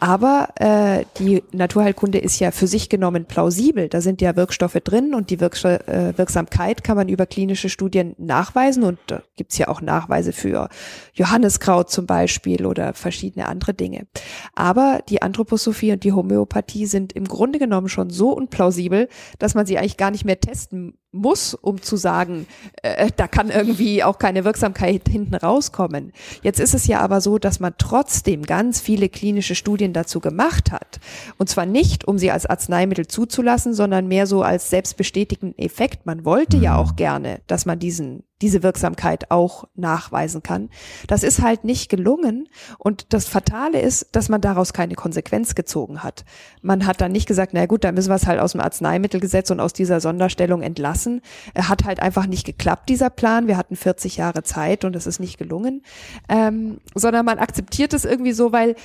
[0.00, 3.88] Aber äh, die Naturheilkunde ist ja für sich genommen plausibel.
[3.88, 8.14] Da sind ja Wirkstoffe drin und die Wirks äh, Wirksamkeit kann man über klinische Studien
[8.16, 8.84] nachweisen.
[8.84, 10.68] Und da gibt's ja auch Nachweise für
[11.14, 14.06] Johanneskraut zum Beispiel oder verschiedene andere Dinge.
[14.54, 19.08] Aber die Anthroposophie und die Homöopathie sind im Grunde genommen schon so unplausibel,
[19.40, 22.46] dass man sie eigentlich gar nicht mehr testen muss, um zu sagen,
[22.82, 26.12] äh, da kann irgendwie auch keine Wirksamkeit hinten rauskommen.
[26.42, 30.70] Jetzt ist es ja aber so, dass man trotzdem ganz viele klinische Studien dazu gemacht
[30.70, 31.00] hat.
[31.38, 36.04] Und zwar nicht, um sie als Arzneimittel zuzulassen, sondern mehr so als selbstbestätigten Effekt.
[36.04, 40.70] Man wollte ja auch gerne, dass man diesen diese Wirksamkeit auch nachweisen kann.
[41.06, 46.02] Das ist halt nicht gelungen und das Fatale ist, dass man daraus keine Konsequenz gezogen
[46.02, 46.24] hat.
[46.62, 49.50] Man hat dann nicht gesagt, na gut, da müssen wir es halt aus dem Arzneimittelgesetz
[49.50, 51.20] und aus dieser Sonderstellung entlassen.
[51.54, 53.48] Er hat halt einfach nicht geklappt, dieser Plan.
[53.48, 55.82] Wir hatten 40 Jahre Zeit und es ist nicht gelungen,
[56.28, 58.76] ähm, sondern man akzeptiert es irgendwie so, weil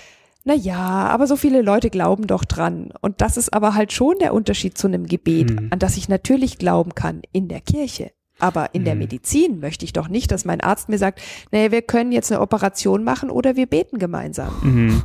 [0.45, 2.91] na ja, aber so viele Leute glauben doch dran.
[2.99, 5.69] Und das ist aber halt schon der Unterschied zu einem Gebet, mhm.
[5.71, 8.11] an das ich natürlich glauben kann in der Kirche.
[8.43, 8.85] Aber in mhm.
[8.85, 11.21] der Medizin möchte ich doch nicht, dass mein Arzt mir sagt,
[11.53, 14.53] nee, wir können jetzt eine Operation machen oder wir beten gemeinsam.
[14.61, 15.03] Mhm.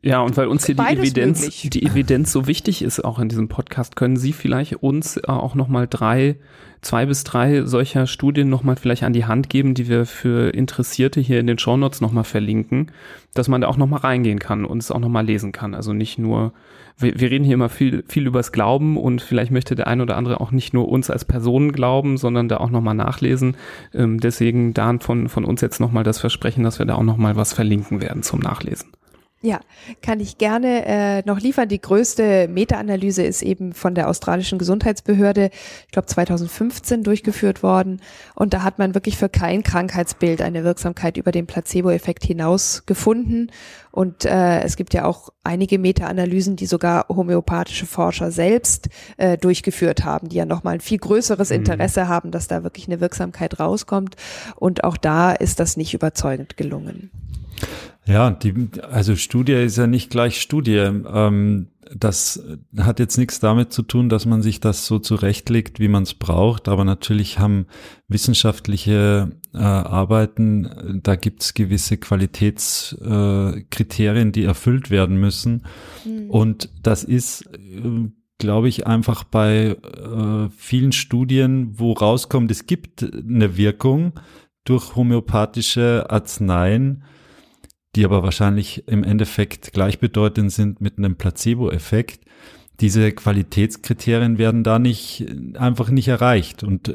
[0.00, 3.48] Ja, und weil uns hier die Evidenz, die Evidenz so wichtig ist, auch in diesem
[3.48, 6.36] Podcast, können Sie vielleicht uns äh, auch nochmal drei,
[6.82, 11.20] zwei bis drei solcher Studien nochmal vielleicht an die Hand geben, die wir für Interessierte
[11.20, 12.92] hier in den Shownotes nochmal verlinken,
[13.34, 15.74] dass man da auch nochmal reingehen kann und es auch nochmal lesen kann.
[15.74, 16.52] Also nicht nur,
[16.98, 20.16] wir, wir reden hier immer viel, viel übers Glauben und vielleicht möchte der ein oder
[20.16, 23.56] andere auch nicht nur uns als Personen glauben, sondern da auch nochmal nachlesen.
[23.94, 27.36] Ähm, deswegen da von, von uns jetzt nochmal das Versprechen, dass wir da auch nochmal
[27.36, 28.90] was verlinken werden zum Nachlesen.
[29.44, 29.58] Ja,
[30.02, 31.68] kann ich gerne äh, noch liefern.
[31.68, 35.50] Die größte Meta-Analyse ist eben von der australischen Gesundheitsbehörde,
[35.86, 38.00] ich glaube 2015 durchgeführt worden.
[38.36, 43.50] Und da hat man wirklich für kein Krankheitsbild eine Wirksamkeit über den Placebo-Effekt hinaus gefunden.
[43.90, 50.04] Und äh, es gibt ja auch einige Meta-Analysen, die sogar homöopathische Forscher selbst äh, durchgeführt
[50.04, 51.56] haben, die ja nochmal ein viel größeres mhm.
[51.56, 54.14] Interesse haben, dass da wirklich eine Wirksamkeit rauskommt.
[54.54, 57.10] Und auch da ist das nicht überzeugend gelungen.
[58.04, 60.76] Ja, die, also Studie ist ja nicht gleich Studie.
[60.76, 62.42] Ähm, das
[62.76, 66.14] hat jetzt nichts damit zu tun, dass man sich das so zurechtlegt, wie man es
[66.14, 66.68] braucht.
[66.68, 67.66] Aber natürlich haben
[68.08, 75.66] wissenschaftliche äh, Arbeiten, da gibt es gewisse Qualitätskriterien, äh, die erfüllt werden müssen.
[76.04, 76.30] Mhm.
[76.30, 83.04] Und das ist, äh, glaube ich, einfach bei äh, vielen Studien, wo rauskommt, es gibt
[83.04, 84.14] eine Wirkung
[84.64, 87.04] durch homöopathische Arzneien
[87.94, 92.24] die aber wahrscheinlich im Endeffekt gleichbedeutend sind mit einem Placebo-Effekt.
[92.80, 96.64] Diese Qualitätskriterien werden da nicht einfach nicht erreicht.
[96.64, 96.92] Und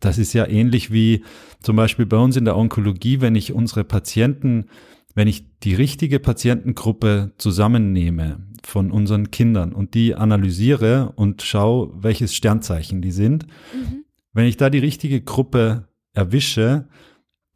[0.00, 1.24] das ist ja ähnlich wie
[1.62, 4.66] zum Beispiel bei uns in der Onkologie, wenn ich unsere Patienten,
[5.14, 12.34] wenn ich die richtige Patientengruppe zusammennehme von unseren Kindern und die analysiere und schaue, welches
[12.34, 14.04] Sternzeichen die sind, mhm.
[14.34, 16.86] wenn ich da die richtige Gruppe erwische,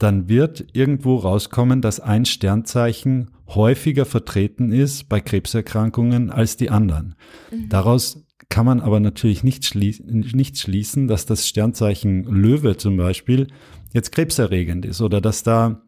[0.03, 7.15] dann wird irgendwo rauskommen, dass ein Sternzeichen häufiger vertreten ist bei Krebserkrankungen als die anderen.
[7.51, 7.69] Mhm.
[7.69, 13.49] Daraus kann man aber natürlich nicht, schließen, nicht schließen, dass das Sternzeichen Löwe zum Beispiel
[13.93, 15.83] jetzt krebserregend ist oder dass da,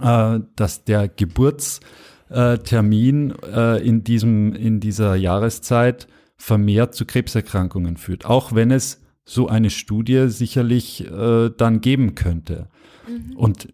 [0.00, 8.24] äh, dass der Geburtstermin äh, in diesem, in dieser Jahreszeit vermehrt zu Krebserkrankungen führt.
[8.24, 12.68] Auch wenn es so eine Studie sicherlich äh, dann geben könnte.
[13.08, 13.36] Mhm.
[13.36, 13.68] Und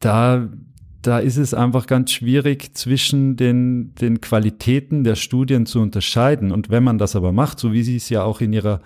[0.00, 0.48] da,
[1.02, 6.52] da ist es einfach ganz schwierig zwischen den, den Qualitäten der Studien zu unterscheiden.
[6.52, 8.80] Und wenn man das aber macht, so wie Sie es ja auch in Ihrer,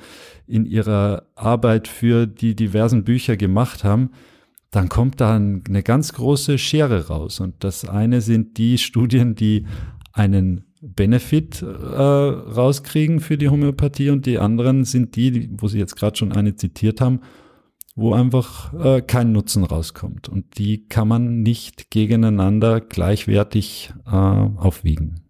[0.47, 4.11] in Ihrer Arbeit für die diversen Bücher gemacht haben,
[4.71, 7.41] dann kommt da eine ganz große Schere raus.
[7.41, 9.65] Und das eine sind die Studien, die
[10.13, 15.97] einen Benefit äh, rauskriegen für die Homöopathie und die anderen sind die, wo Sie jetzt
[15.97, 17.21] gerade schon eine zitiert haben,
[17.97, 20.29] wo einfach äh, kein Nutzen rauskommt.
[20.29, 25.23] Und die kann man nicht gegeneinander gleichwertig äh, aufwiegen.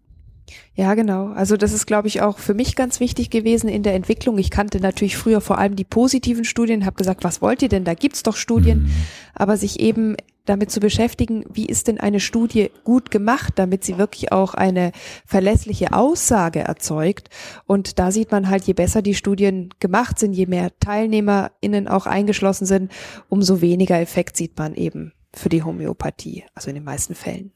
[0.75, 1.29] Ja, genau.
[1.29, 4.37] Also das ist, glaube ich, auch für mich ganz wichtig gewesen in der Entwicklung.
[4.37, 7.83] Ich kannte natürlich früher vor allem die positiven Studien, habe gesagt, was wollt ihr denn?
[7.83, 8.83] Da gibt's doch Studien.
[8.83, 8.91] Mhm.
[9.33, 10.15] Aber sich eben
[10.49, 14.91] damit zu beschäftigen, wie ist denn eine Studie gut gemacht, damit sie wirklich auch eine
[15.25, 17.29] verlässliche Aussage erzeugt.
[17.65, 22.05] Und da sieht man halt, je besser die Studien gemacht sind, je mehr TeilnehmerInnen auch
[22.05, 22.91] eingeschlossen sind,
[23.29, 27.51] umso weniger Effekt sieht man eben für die Homöopathie, also in den meisten Fällen.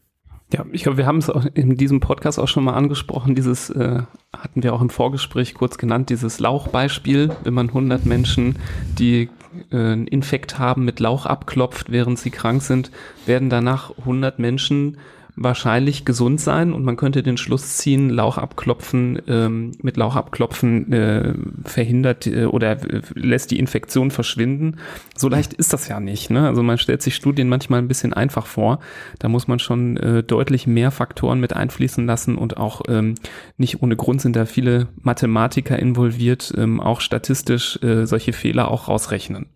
[0.53, 3.35] Ja, ich glaube, wir haben es auch in diesem Podcast auch schon mal angesprochen.
[3.35, 4.01] Dieses äh,
[4.33, 8.57] hatten wir auch im Vorgespräch kurz genannt, dieses Lauchbeispiel, wenn man 100 Menschen,
[8.99, 9.29] die
[9.71, 12.91] einen Infekt haben, mit Lauch abklopft, während sie krank sind,
[13.25, 14.97] werden danach 100 Menschen
[15.35, 20.91] wahrscheinlich gesund sein und man könnte den Schluss ziehen, Lauch abklopfen, ähm, mit Lauch abklopfen
[20.91, 24.77] äh, verhindert äh, oder äh, lässt die Infektion verschwinden.
[25.15, 26.29] So leicht ist das ja nicht.
[26.29, 26.47] Ne?
[26.47, 28.79] Also man stellt sich Studien manchmal ein bisschen einfach vor.
[29.19, 33.15] Da muss man schon äh, deutlich mehr Faktoren mit einfließen lassen und auch ähm,
[33.57, 38.87] nicht ohne Grund sind da viele Mathematiker involviert, ähm, auch statistisch äh, solche Fehler auch
[38.87, 39.47] rausrechnen.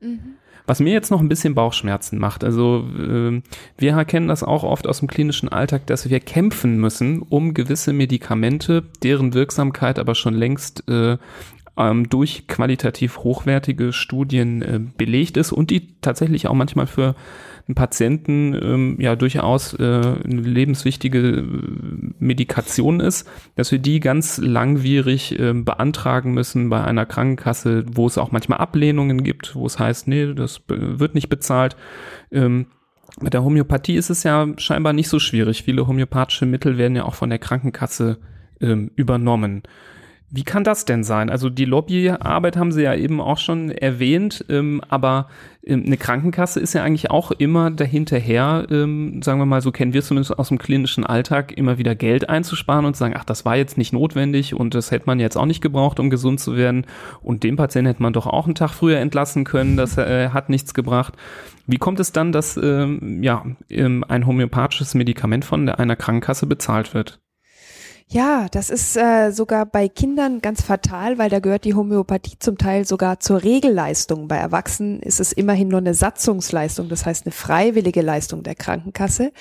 [0.00, 0.36] Mhm.
[0.66, 3.42] Was mir jetzt noch ein bisschen Bauchschmerzen macht, also äh,
[3.76, 7.92] wir erkennen das auch oft aus dem klinischen Alltag, dass wir kämpfen müssen, um gewisse
[7.92, 11.18] Medikamente, deren Wirksamkeit aber schon längst äh,
[11.76, 17.14] ähm, durch qualitativ hochwertige Studien äh, belegt ist und die tatsächlich auch manchmal für
[17.66, 21.44] einen Patienten ähm, ja durchaus äh, eine lebenswichtige äh,
[22.18, 28.18] Medikation ist, dass wir die ganz langwierig äh, beantragen müssen bei einer Krankenkasse, wo es
[28.18, 31.76] auch manchmal Ablehnungen gibt, wo es heißt, nee, das wird nicht bezahlt.
[32.30, 32.66] Ähm,
[33.20, 35.62] mit der Homöopathie ist es ja scheinbar nicht so schwierig.
[35.62, 38.18] Viele homöopathische Mittel werden ja auch von der Krankenkasse
[38.60, 39.62] ähm, übernommen.
[40.30, 41.30] Wie kann das denn sein?
[41.30, 45.28] Also die Lobbyarbeit haben Sie ja eben auch schon erwähnt, ähm, aber
[45.64, 49.92] ähm, eine Krankenkasse ist ja eigentlich auch immer dahinterher, ähm, sagen wir mal, so kennen
[49.92, 53.24] wir es zumindest aus dem klinischen Alltag, immer wieder Geld einzusparen und zu sagen, ach,
[53.24, 56.40] das war jetzt nicht notwendig und das hätte man jetzt auch nicht gebraucht, um gesund
[56.40, 56.86] zu werden.
[57.22, 60.48] Und den Patienten hätte man doch auch einen Tag früher entlassen können, das äh, hat
[60.48, 61.14] nichts gebracht.
[61.66, 66.92] Wie kommt es dann, dass ähm, ja, ähm, ein homöopathisches Medikament von einer Krankenkasse bezahlt
[66.92, 67.20] wird?
[68.14, 72.56] Ja, das ist äh, sogar bei Kindern ganz fatal, weil da gehört die Homöopathie zum
[72.56, 74.28] Teil sogar zur Regelleistung.
[74.28, 79.32] Bei Erwachsenen ist es immerhin nur eine Satzungsleistung, das heißt eine freiwillige Leistung der Krankenkasse.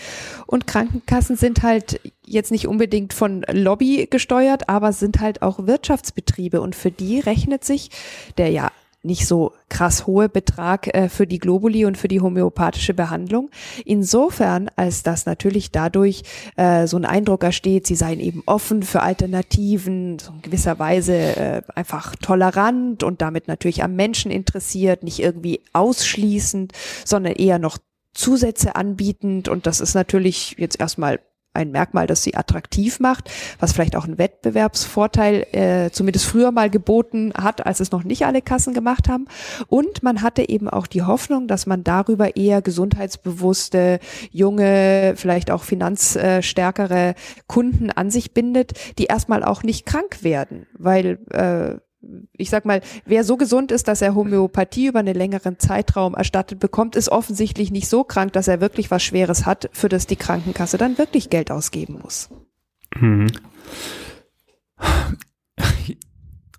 [0.47, 6.59] Und Krankenkassen sind halt jetzt nicht unbedingt von Lobby gesteuert, aber sind halt auch Wirtschaftsbetriebe
[6.59, 7.91] und für die rechnet sich
[8.39, 8.71] der ja
[9.03, 13.49] nicht so krass hohe Betrag äh, für die Globuli und für die homöopathische Behandlung.
[13.85, 16.23] Insofern, als dass natürlich dadurch
[16.55, 21.13] äh, so ein Eindruck entsteht, sie seien eben offen für Alternativen, so in gewisser Weise
[21.13, 26.71] äh, einfach tolerant und damit natürlich am Menschen interessiert, nicht irgendwie ausschließend,
[27.03, 27.77] sondern eher noch
[28.13, 29.49] Zusätze anbietend.
[29.49, 31.19] Und das ist natürlich jetzt erstmal
[31.53, 33.29] ein Merkmal, das sie attraktiv macht,
[33.59, 38.25] was vielleicht auch einen Wettbewerbsvorteil äh, zumindest früher mal geboten hat, als es noch nicht
[38.25, 39.25] alle Kassen gemacht haben.
[39.67, 43.99] Und man hatte eben auch die Hoffnung, dass man darüber eher gesundheitsbewusste,
[44.31, 47.15] junge, vielleicht auch finanzstärkere
[47.47, 51.79] Kunden an sich bindet, die erstmal auch nicht krank werden, weil äh,
[52.33, 56.59] ich sag mal, wer so gesund ist, dass er Homöopathie über einen längeren Zeitraum erstattet
[56.59, 60.15] bekommt, ist offensichtlich nicht so krank, dass er wirklich was Schweres hat, für das die
[60.15, 62.29] Krankenkasse dann wirklich Geld ausgeben muss.
[62.95, 63.27] Mhm.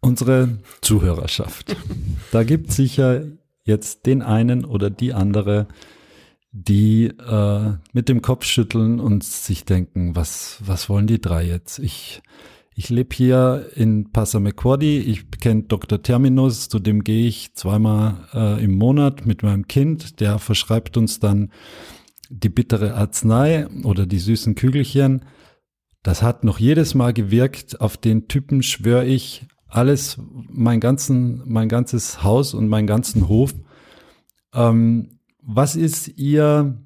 [0.00, 1.76] Unsere Zuhörerschaft.
[2.30, 3.22] Da gibt es sicher
[3.64, 5.66] jetzt den einen oder die andere,
[6.52, 11.78] die äh, mit dem Kopf schütteln und sich denken, was, was wollen die drei jetzt?
[11.78, 12.22] Ich
[12.74, 14.98] ich lebe hier in Passamaquoddy.
[14.98, 16.02] Ich kenne Dr.
[16.02, 20.20] Terminus, zu dem gehe ich zweimal äh, im Monat mit meinem Kind.
[20.20, 21.52] Der verschreibt uns dann
[22.30, 25.24] die bittere Arznei oder die süßen Kügelchen.
[26.02, 27.80] Das hat noch jedes Mal gewirkt.
[27.80, 30.18] Auf den Typen schwöre ich alles,
[30.48, 33.54] mein, ganzen, mein ganzes Haus und meinen ganzen Hof.
[34.52, 36.82] Ähm, was ist Ihr,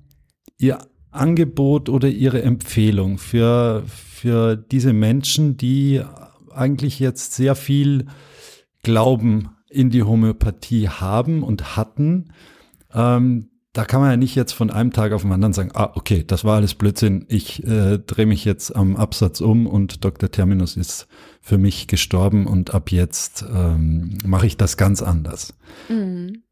[0.58, 0.78] Ihr
[1.10, 3.84] Angebot oder Ihre Empfehlung für,
[4.18, 6.02] für diese Menschen, die
[6.52, 8.06] eigentlich jetzt sehr viel
[8.82, 12.32] Glauben in die Homöopathie haben und hatten.
[12.92, 15.92] Ähm, da kann man ja nicht jetzt von einem Tag auf den anderen sagen, ah,
[15.94, 20.30] okay, das war alles Blödsinn, ich äh, drehe mich jetzt am Absatz um und Dr.
[20.30, 21.06] Terminus ist
[21.40, 25.54] für mich gestorben und ab jetzt ähm, mache ich das ganz anders.
[25.88, 26.42] Mhm.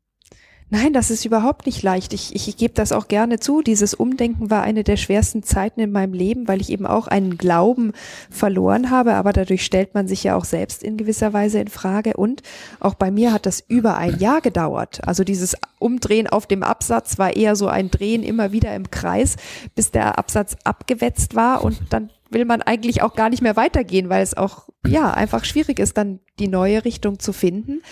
[0.68, 2.12] Nein, das ist überhaupt nicht leicht.
[2.12, 3.62] Ich, ich, ich gebe das auch gerne zu.
[3.62, 7.38] Dieses Umdenken war eine der schwersten Zeiten in meinem Leben, weil ich eben auch einen
[7.38, 7.92] Glauben
[8.30, 9.14] verloren habe.
[9.14, 12.14] Aber dadurch stellt man sich ja auch selbst in gewisser Weise in Frage.
[12.16, 12.42] Und
[12.80, 15.06] auch bei mir hat das über ein Jahr gedauert.
[15.06, 19.36] Also dieses Umdrehen auf dem Absatz war eher so ein Drehen immer wieder im Kreis,
[19.76, 21.62] bis der Absatz abgewetzt war.
[21.62, 25.44] Und dann will man eigentlich auch gar nicht mehr weitergehen, weil es auch ja einfach
[25.44, 27.82] schwierig ist, dann die neue Richtung zu finden.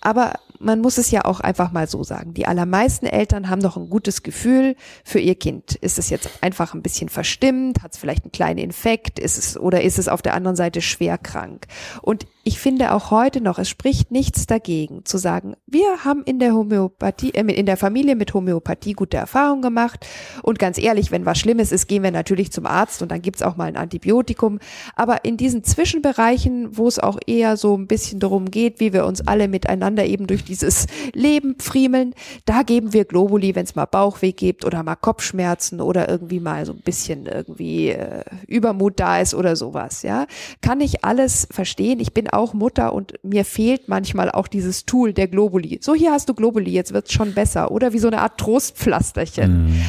[0.00, 2.34] Aber man muss es ja auch einfach mal so sagen.
[2.34, 5.74] Die allermeisten Eltern haben doch ein gutes Gefühl für ihr Kind.
[5.76, 7.82] Ist es jetzt einfach ein bisschen verstimmt?
[7.82, 9.18] Hat es vielleicht einen kleinen Infekt?
[9.18, 11.66] Ist es, oder ist es auf der anderen Seite schwer krank?
[12.00, 16.40] Und ich finde auch heute noch, es spricht nichts dagegen zu sagen, wir haben in
[16.40, 20.04] der Homöopathie, äh, in der Familie mit Homöopathie gute Erfahrungen gemacht.
[20.42, 23.42] Und ganz ehrlich, wenn was Schlimmes ist, gehen wir natürlich zum Arzt und dann gibt's
[23.42, 24.58] auch mal ein Antibiotikum.
[24.96, 29.06] Aber in diesen Zwischenbereichen, wo es auch eher so ein bisschen darum geht, wie wir
[29.06, 33.86] uns alle miteinander eben durch dieses Leben friemeln, da geben wir Globuli, wenn es mal
[33.86, 39.20] Bauchweh gibt oder mal Kopfschmerzen oder irgendwie mal so ein bisschen irgendwie äh, Übermut da
[39.20, 40.02] ist oder sowas.
[40.02, 40.26] Ja,
[40.60, 42.00] kann ich alles verstehen.
[42.00, 45.78] Ich bin auch Mutter und mir fehlt manchmal auch dieses Tool der Globuli.
[45.80, 47.70] So, hier hast du Globuli, jetzt wird's schon besser.
[47.70, 49.64] Oder wie so eine Art Trostpflasterchen.
[49.64, 49.82] Mhm.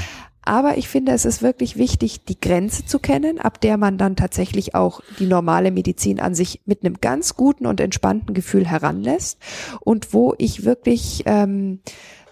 [0.46, 4.16] Aber ich finde, es ist wirklich wichtig, die Grenze zu kennen, ab der man dann
[4.16, 9.39] tatsächlich auch die normale Medizin an sich mit einem ganz guten und entspannten Gefühl heranlässt.
[9.80, 11.80] Und wo ich wirklich ähm,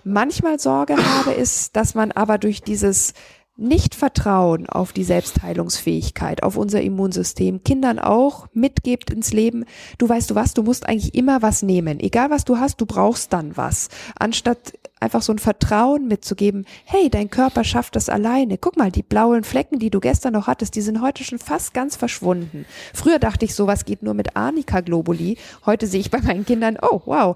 [0.04, 3.14] manchmal Sorge habe, ist, dass man aber durch dieses
[3.58, 9.66] nicht Vertrauen auf die Selbstheilungsfähigkeit, auf unser Immunsystem, Kindern auch mitgibt ins Leben,
[10.00, 12.00] du weißt du was, du musst eigentlich immer was nehmen.
[12.00, 13.90] Egal was du hast, du brauchst dann was.
[14.18, 18.58] Anstatt einfach so ein Vertrauen mitzugeben, hey, dein Körper schafft das alleine.
[18.58, 21.74] Guck mal, die blauen Flecken, die du gestern noch hattest, die sind heute schon fast
[21.74, 22.66] ganz verschwunden.
[22.94, 25.38] Früher dachte ich, sowas geht nur mit Arnika-Globuli.
[25.66, 27.36] Heute sehe ich bei meinen Kindern, oh, wow,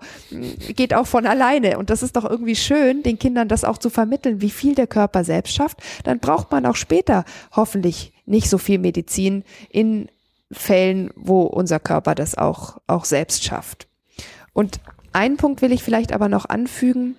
[0.75, 1.77] geht auch von alleine.
[1.77, 4.87] Und das ist doch irgendwie schön, den Kindern das auch zu vermitteln, wie viel der
[4.87, 5.79] Körper selbst schafft.
[6.03, 10.07] Dann braucht man auch später hoffentlich nicht so viel Medizin in
[10.51, 13.87] Fällen, wo unser Körper das auch, auch selbst schafft.
[14.53, 14.79] Und
[15.13, 17.15] einen Punkt will ich vielleicht aber noch anfügen.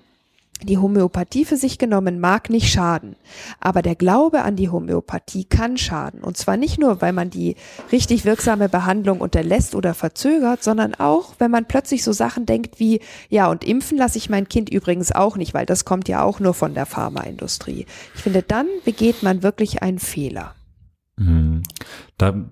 [0.63, 3.17] Die Homöopathie für sich genommen mag nicht schaden,
[3.61, 6.23] aber der Glaube an die Homöopathie kann schaden.
[6.23, 7.57] Und zwar nicht nur, weil man die
[7.93, 13.01] richtig wirksame Behandlung unterlässt oder verzögert, sondern auch, wenn man plötzlich so Sachen denkt wie,
[13.29, 16.41] ja, und impfen lasse ich mein Kind übrigens auch nicht, weil das kommt ja auch
[16.41, 17.85] nur von der Pharmaindustrie.
[18.15, 20.55] Ich finde, dann begeht man wirklich einen Fehler.
[21.19, 21.63] Mhm.
[22.17, 22.47] Da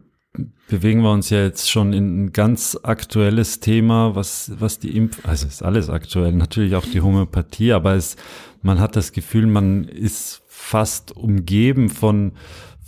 [0.68, 5.26] bewegen wir uns ja jetzt schon in ein ganz aktuelles Thema, was, was die Impf,
[5.26, 8.16] also ist alles aktuell, natürlich auch die Homöopathie, aber es,
[8.62, 12.32] man hat das Gefühl, man ist fast umgeben von,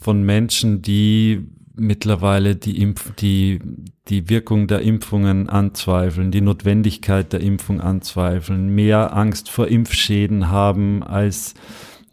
[0.01, 3.61] von Menschen, die mittlerweile die Impf, die,
[4.09, 11.03] die Wirkung der Impfungen anzweifeln, die Notwendigkeit der Impfung anzweifeln, mehr Angst vor Impfschäden haben
[11.03, 11.55] als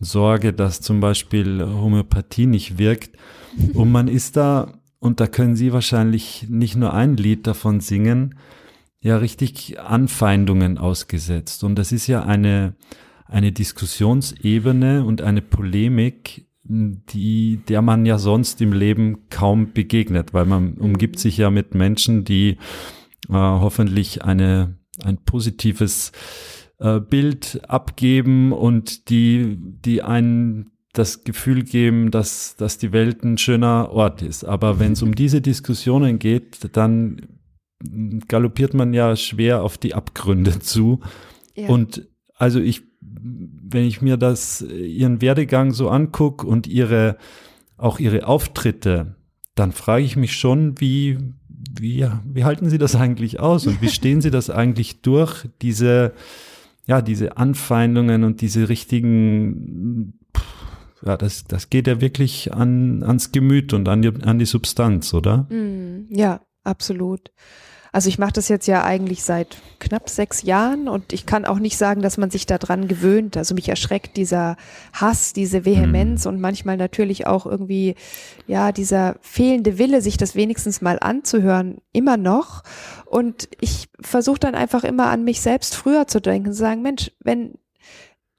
[0.02, 3.18] Sorge, dass zum Beispiel Homöopathie nicht wirkt.
[3.74, 4.74] Und man ist da
[5.04, 8.36] und da können Sie wahrscheinlich nicht nur ein Lied davon singen,
[9.02, 11.66] ja richtig Anfeindungen ausgesetzt.
[11.66, 12.76] Und das ist ja eine,
[13.26, 20.46] eine Diskussionsebene und eine Polemik, die, der man ja sonst im Leben kaum begegnet, weil
[20.46, 22.52] man umgibt sich ja mit Menschen, die
[23.28, 26.14] äh, hoffentlich eine, ein positives
[26.80, 33.40] äh, Bild abgeben und die, die einen das Gefühl geben, dass, dass die Welt ein
[33.40, 34.44] schöner Ort ist.
[34.44, 37.22] Aber wenn es um diese Diskussionen geht, dann
[38.28, 41.02] galoppiert man ja schwer auf die Abgründe zu.
[41.56, 41.68] Ja.
[41.68, 47.18] Und also ich, wenn ich mir das, ihren Werdegang so angucke und ihre,
[47.76, 49.16] auch ihre Auftritte,
[49.56, 51.18] dann frage ich mich schon, wie,
[51.80, 56.14] wie, wie halten Sie das eigentlich aus und wie stehen Sie das eigentlich durch, diese,
[56.86, 60.20] ja, diese Anfeindungen und diese richtigen
[61.06, 65.14] ja, das, das geht ja wirklich an, ans Gemüt und an die, an die Substanz,
[65.14, 65.46] oder?
[65.50, 67.32] Mm, ja, absolut.
[67.92, 71.60] Also ich mache das jetzt ja eigentlich seit knapp sechs Jahren und ich kann auch
[71.60, 73.38] nicht sagen, dass man sich daran gewöhnt.
[73.38, 74.58] Also mich erschreckt dieser
[74.94, 76.30] Hass, diese Vehemenz mm.
[76.30, 77.94] und manchmal natürlich auch irgendwie,
[78.48, 82.64] ja, dieser fehlende Wille, sich das wenigstens mal anzuhören, immer noch.
[83.06, 87.12] Und ich versuche dann einfach immer an mich selbst früher zu denken, zu sagen, Mensch,
[87.20, 87.60] wenn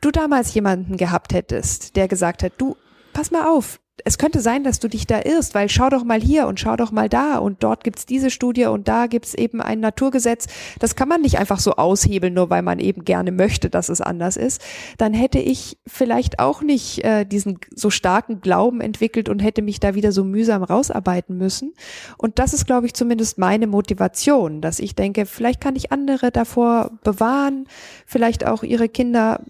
[0.05, 2.77] du damals jemanden gehabt hättest, der gesagt hat, du,
[3.13, 6.21] pass mal auf, es könnte sein, dass du dich da irrst, weil schau doch mal
[6.21, 9.61] hier und schau doch mal da und dort gibt's diese Studie und da gibt's eben
[9.61, 10.49] ein Naturgesetz.
[10.81, 14.01] Das kann man nicht einfach so aushebeln, nur weil man eben gerne möchte, dass es
[14.01, 14.61] anders ist.
[14.99, 19.79] Dann hätte ich vielleicht auch nicht äh, diesen so starken Glauben entwickelt und hätte mich
[19.79, 21.73] da wieder so mühsam rausarbeiten müssen.
[22.19, 26.33] Und das ist, glaube ich, zumindest meine Motivation, dass ich denke, vielleicht kann ich andere
[26.33, 27.67] davor bewahren,
[28.07, 29.41] vielleicht auch ihre Kinder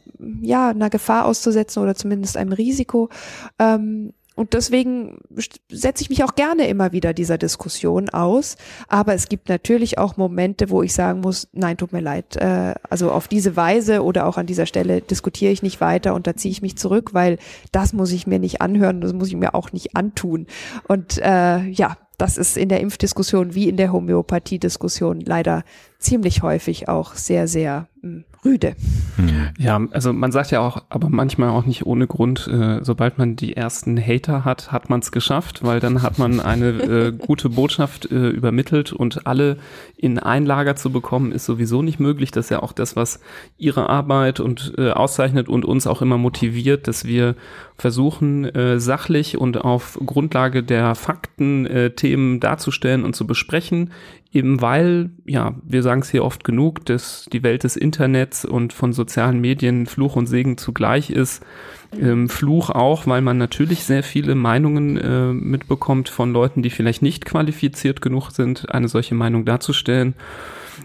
[0.43, 3.09] ja einer Gefahr auszusetzen oder zumindest einem Risiko.
[3.59, 5.19] Ähm, und deswegen
[5.71, 8.57] setze ich mich auch gerne immer wieder dieser Diskussion aus.
[8.89, 12.37] Aber es gibt natürlich auch Momente, wo ich sagen muss, nein, tut mir leid.
[12.37, 16.27] Äh, also auf diese Weise oder auch an dieser Stelle diskutiere ich nicht weiter und
[16.27, 17.39] da ziehe ich mich zurück, weil
[17.71, 20.47] das muss ich mir nicht anhören, das muss ich mir auch nicht antun.
[20.89, 25.65] Und äh, ja, das ist in der Impfdiskussion wie in der Homöopathie-Diskussion leider
[25.99, 28.75] ziemlich häufig auch sehr, sehr mh, hm, rüde.
[29.59, 33.37] Ja, also man sagt ja auch, aber manchmal auch nicht ohne Grund, äh, sobald man
[33.37, 37.49] die ersten Hater hat, hat man es geschafft, weil dann hat man eine äh, gute
[37.49, 39.59] Botschaft äh, übermittelt und alle
[39.97, 42.31] in ein Lager zu bekommen, ist sowieso nicht möglich.
[42.31, 43.21] Das ist ja auch das, was
[43.57, 47.37] ihre Arbeit und äh, auszeichnet und uns auch immer motiviert, dass wir
[47.77, 53.91] versuchen, äh, sachlich und auf Grundlage der Fakten äh, Themen darzustellen und zu besprechen,
[54.35, 58.73] eben weil, ja, wir sagen es hier oft genug, dass die Welt des Internets und
[58.73, 61.45] von sozialen Medien Fluch und Segen zugleich ist.
[62.01, 67.03] Ähm, Fluch auch, weil man natürlich sehr viele Meinungen äh, mitbekommt von Leuten, die vielleicht
[67.03, 70.15] nicht qualifiziert genug sind, eine solche Meinung darzustellen.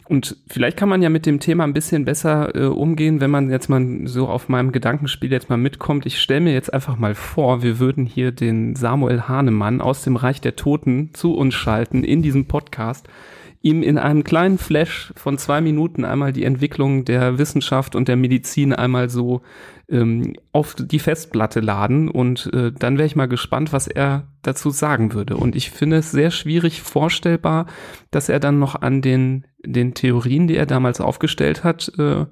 [0.08, 3.50] Und vielleicht kann man ja mit dem Thema ein bisschen besser äh, umgehen, wenn man
[3.50, 6.06] jetzt mal so auf meinem Gedankenspiel jetzt mal mitkommt.
[6.06, 10.16] Ich stelle mir jetzt einfach mal vor, wir würden hier den Samuel Hahnemann aus dem
[10.16, 13.08] Reich der Toten zu uns schalten in diesem Podcast
[13.62, 18.16] ihm in einem kleinen Flash von zwei Minuten einmal die Entwicklung der Wissenschaft und der
[18.16, 19.42] Medizin einmal so
[19.90, 24.70] ähm, auf die Festplatte laden und äh, dann wäre ich mal gespannt, was er dazu
[24.70, 25.36] sagen würde.
[25.36, 27.66] Und ich finde es sehr schwierig vorstellbar,
[28.12, 32.26] dass er dann noch an den, den Theorien, die er damals aufgestellt hat, äh,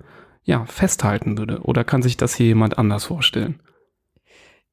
[0.44, 1.60] ja, festhalten würde.
[1.64, 3.60] Oder kann sich das hier jemand anders vorstellen?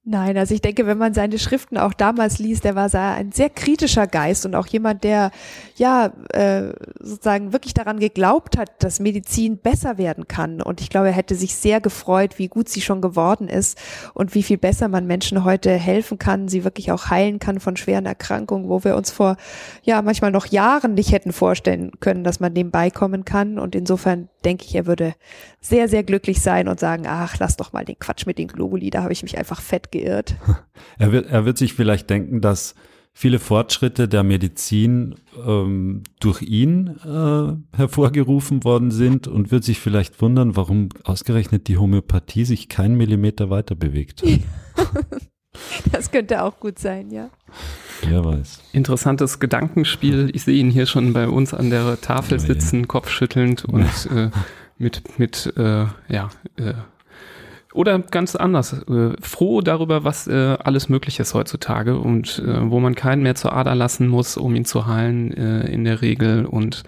[0.06, 3.48] Nein, also ich denke, wenn man seine Schriften auch damals liest, der war ein sehr
[3.48, 5.30] kritischer Geist und auch jemand, der
[5.76, 10.60] ja äh, sozusagen wirklich daran geglaubt hat, dass Medizin besser werden kann.
[10.60, 13.80] Und ich glaube, er hätte sich sehr gefreut, wie gut sie schon geworden ist
[14.12, 17.78] und wie viel besser man Menschen heute helfen kann, sie wirklich auch heilen kann von
[17.78, 19.38] schweren Erkrankungen, wo wir uns vor
[19.84, 23.58] ja manchmal noch Jahren nicht hätten vorstellen können, dass man dem beikommen kann.
[23.58, 25.14] Und insofern denke ich, er würde
[25.62, 28.90] sehr, sehr glücklich sein und sagen, ach, lass doch mal den Quatsch mit den Globuli,
[28.90, 30.36] da habe ich mich einfach fett geirrt.
[30.96, 32.76] Er wird, er wird sich vielleicht denken, dass
[33.12, 40.20] viele Fortschritte der Medizin ähm, durch ihn äh, hervorgerufen worden sind und wird sich vielleicht
[40.22, 44.40] wundern, warum ausgerechnet die Homöopathie sich keinen Millimeter weiter bewegt hat.
[45.92, 47.30] das könnte auch gut sein, ja.
[48.02, 48.60] Wer weiß.
[48.72, 50.30] Interessantes Gedankenspiel.
[50.32, 54.30] Ich sehe ihn hier schon bei uns an der Tafel sitzen, kopfschüttelnd und äh,
[54.78, 56.74] mit, mit äh, ja, äh,
[57.74, 62.80] oder ganz anders, äh, froh darüber, was äh, alles möglich ist heutzutage und äh, wo
[62.80, 66.46] man keinen mehr zur Ader lassen muss, um ihn zu heilen äh, in der Regel
[66.46, 66.84] und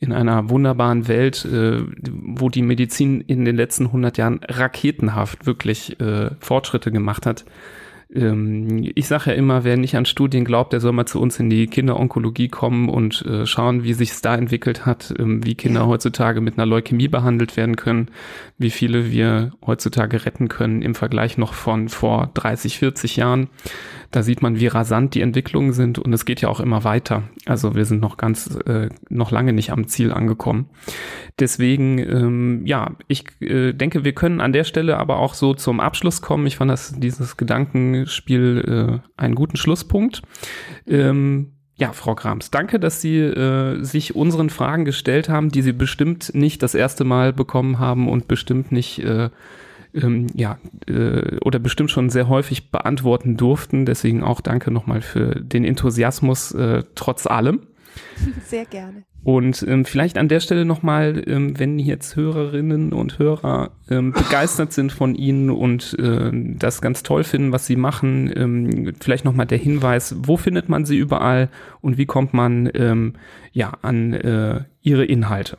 [0.00, 5.98] in einer wunderbaren Welt, äh, wo die Medizin in den letzten 100 Jahren raketenhaft wirklich
[6.00, 7.44] äh, Fortschritte gemacht hat,
[8.14, 11.38] ähm, ich sage ja immer, wer nicht an Studien glaubt, der soll mal zu uns
[11.40, 15.54] in die Kinderonkologie kommen und äh, schauen, wie sich es da entwickelt hat, ähm, wie
[15.54, 18.08] Kinder heutzutage mit einer Leukämie behandelt werden können,
[18.58, 23.48] wie viele wir heutzutage retten können im Vergleich noch von vor 30, 40 Jahren.
[24.10, 27.24] Da sieht man, wie rasant die Entwicklungen sind und es geht ja auch immer weiter.
[27.46, 30.70] Also wir sind noch ganz, äh, noch lange nicht am Ziel angekommen.
[31.38, 35.80] Deswegen, ähm, ja, ich äh, denke, wir können an der Stelle aber auch so zum
[35.80, 36.46] Abschluss kommen.
[36.46, 40.22] Ich fand das, dieses Gedankenspiel äh, einen guten Schlusspunkt.
[40.86, 45.72] Ähm, ja, Frau Grams, danke, dass Sie äh, sich unseren Fragen gestellt haben, die Sie
[45.72, 49.30] bestimmt nicht das erste Mal bekommen haben und bestimmt nicht äh,
[49.94, 53.86] ähm, ja, äh, oder bestimmt schon sehr häufig beantworten durften.
[53.86, 57.60] Deswegen auch danke nochmal für den Enthusiasmus äh, trotz allem.
[58.46, 59.04] Sehr gerne.
[59.22, 64.74] Und ähm, vielleicht an der Stelle nochmal, ähm, wenn jetzt Hörerinnen und Hörer ähm, begeistert
[64.74, 69.46] sind von Ihnen und äh, das ganz toll finden, was Sie machen, ähm, vielleicht nochmal
[69.46, 71.48] der Hinweis, wo findet man Sie überall
[71.80, 73.14] und wie kommt man ähm,
[73.52, 75.56] ja an äh, Ihre Inhalte?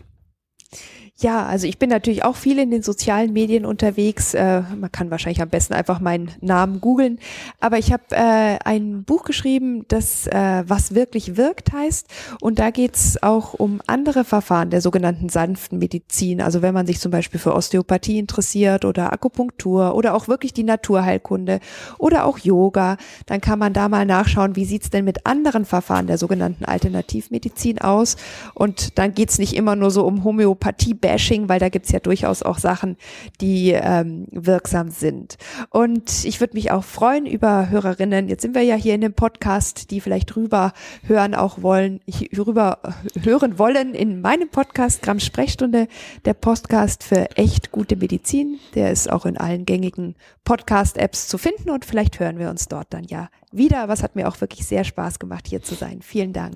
[1.18, 4.34] Ja, also ich bin natürlich auch viel in den sozialen Medien unterwegs.
[4.34, 7.20] Äh, man kann wahrscheinlich am besten einfach meinen Namen googeln.
[7.62, 12.08] Aber ich habe äh, ein Buch geschrieben, das äh, Was wirklich wirkt heißt.
[12.42, 16.42] Und da geht's auch um andere Verfahren der sogenannten sanften Medizin.
[16.42, 20.64] Also wenn man sich zum Beispiel für Osteopathie interessiert oder Akupunktur oder auch wirklich die
[20.64, 21.62] Naturheilkunde
[21.98, 26.08] oder auch Yoga, dann kann man da mal nachschauen, wie sieht's denn mit anderen Verfahren
[26.08, 28.18] der sogenannten Alternativmedizin aus.
[28.54, 32.42] Und dann geht's nicht immer nur so um Homöopathie Bashing, weil da gibt's ja durchaus
[32.42, 32.98] auch Sachen,
[33.40, 35.38] die ähm, wirksam sind.
[35.70, 38.28] Und ich würde mich auch freuen über Hörerinnen.
[38.28, 42.00] Jetzt sind wir ja hier in dem Podcast, die vielleicht rüber hören auch wollen,
[42.36, 42.80] rüber
[43.22, 45.88] hören wollen in meinem Podcast Gramm Sprechstunde,
[46.26, 48.60] der Podcast für echt gute Medizin.
[48.74, 52.88] Der ist auch in allen gängigen Podcast-Apps zu finden und vielleicht hören wir uns dort
[52.96, 53.88] dann ja wieder.
[53.90, 56.02] Was hat mir auch wirklich sehr Spaß gemacht, hier zu sein.
[56.02, 56.56] Vielen Dank.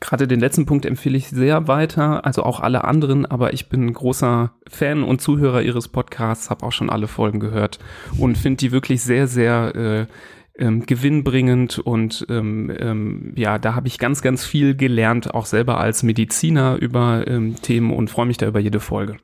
[0.00, 3.92] Gerade den letzten Punkt empfehle ich sehr weiter, also auch alle anderen, aber ich bin
[3.92, 7.78] großer Fan und Zuhörer Ihres Podcasts, habe auch schon alle Folgen gehört
[8.18, 10.06] und finde die wirklich sehr, sehr äh,
[10.56, 15.78] ähm, gewinnbringend und ähm, ähm, ja, da habe ich ganz, ganz viel gelernt, auch selber
[15.78, 19.16] als Mediziner über ähm, Themen und freue mich da über jede Folge.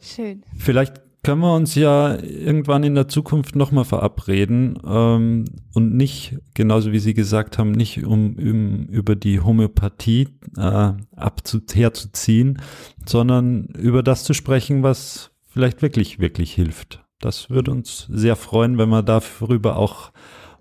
[0.00, 0.42] Schön.
[0.58, 6.92] Vielleicht können wir uns ja irgendwann in der Zukunft nochmal verabreden ähm, und nicht, genauso
[6.92, 12.60] wie Sie gesagt haben, nicht um, um über die Homöopathie äh, abzu herzuziehen,
[13.06, 17.04] sondern über das zu sprechen, was vielleicht wirklich, wirklich hilft.
[17.20, 20.12] Das würde uns sehr freuen, wenn wir darüber auch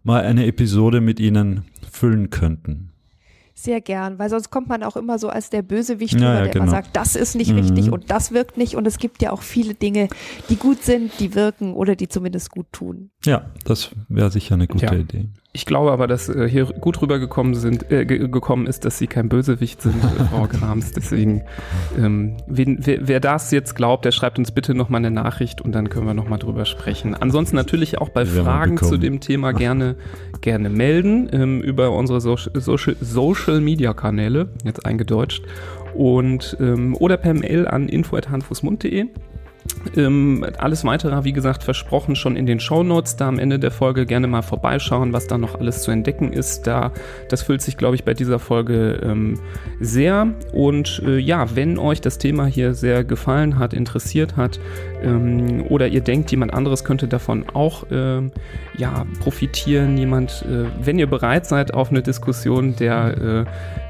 [0.04, 2.93] mal eine Episode mit Ihnen füllen könnten.
[3.64, 6.52] Sehr gern, weil sonst kommt man auch immer so als der Bösewicht ja, rüber, der
[6.52, 6.64] genau.
[6.64, 7.60] immer sagt, das ist nicht mhm.
[7.60, 8.76] richtig und das wirkt nicht.
[8.76, 10.10] Und es gibt ja auch viele Dinge,
[10.50, 13.12] die gut sind, die wirken oder die zumindest gut tun.
[13.24, 14.94] Ja, das wäre sicher eine gute ja.
[14.94, 15.30] Idee.
[15.56, 19.30] Ich glaube aber, dass äh, hier gut rübergekommen sind, äh, gekommen ist, dass sie kein
[19.30, 20.94] Bösewicht sind, äh, Frau Grams.
[20.94, 21.44] Deswegen,
[21.96, 25.74] ähm, wen, wer, wer, das jetzt glaubt, der schreibt uns bitte nochmal eine Nachricht und
[25.74, 27.14] dann können wir nochmal drüber sprechen.
[27.14, 29.96] Ansonsten natürlich auch bei Fragen zu dem Thema gerne,
[30.42, 35.44] gerne melden ähm, über unsere Social, Social, Social Media Kanäle, jetzt eingedeutscht,
[35.94, 39.06] und ähm, oder per Mail an info.handfußmund.de.
[39.96, 43.16] Ähm, alles weitere, wie gesagt, versprochen schon in den Show Notes.
[43.16, 46.68] Da am Ende der Folge gerne mal vorbeischauen, was da noch alles zu entdecken ist.
[46.68, 46.92] Da,
[47.30, 49.40] das füllt sich, glaube ich, bei dieser Folge ähm,
[49.80, 50.28] sehr.
[50.52, 54.60] Und äh, ja, wenn euch das Thema hier sehr gefallen hat, interessiert hat,
[55.04, 58.32] ähm, oder ihr denkt, jemand anderes könnte davon auch ähm,
[58.78, 63.46] ja, profitieren, jemand, äh, wenn ihr bereit seid auf eine Diskussion, der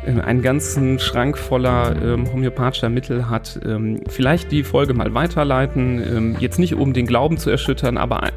[0.06, 5.83] äh, einen ganzen Schrank voller ähm, homöopathischer Mittel hat, ähm, vielleicht die Folge mal weiterleiten,
[5.84, 8.30] ähm, jetzt nicht um den Glauben zu erschüttern, aber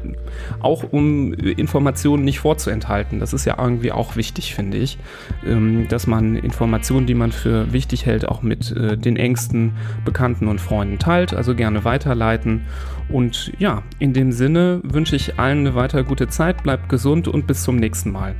[0.59, 3.19] auch um Informationen nicht vorzuenthalten.
[3.19, 4.97] Das ist ja irgendwie auch wichtig, finde ich,
[5.45, 9.73] ähm, dass man Informationen, die man für wichtig hält, auch mit äh, den engsten
[10.05, 12.61] Bekannten und Freunden teilt, also gerne weiterleiten.
[13.09, 17.47] Und ja, in dem Sinne wünsche ich allen eine weiter gute Zeit, bleibt gesund und
[17.47, 18.35] bis zum nächsten Mal.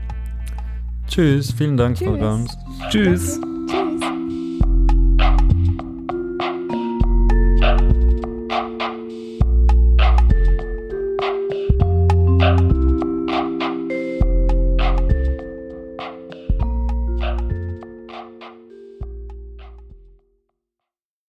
[1.08, 2.58] Tschüss, vielen Dank, Frau Grams.
[2.90, 3.40] Tschüss.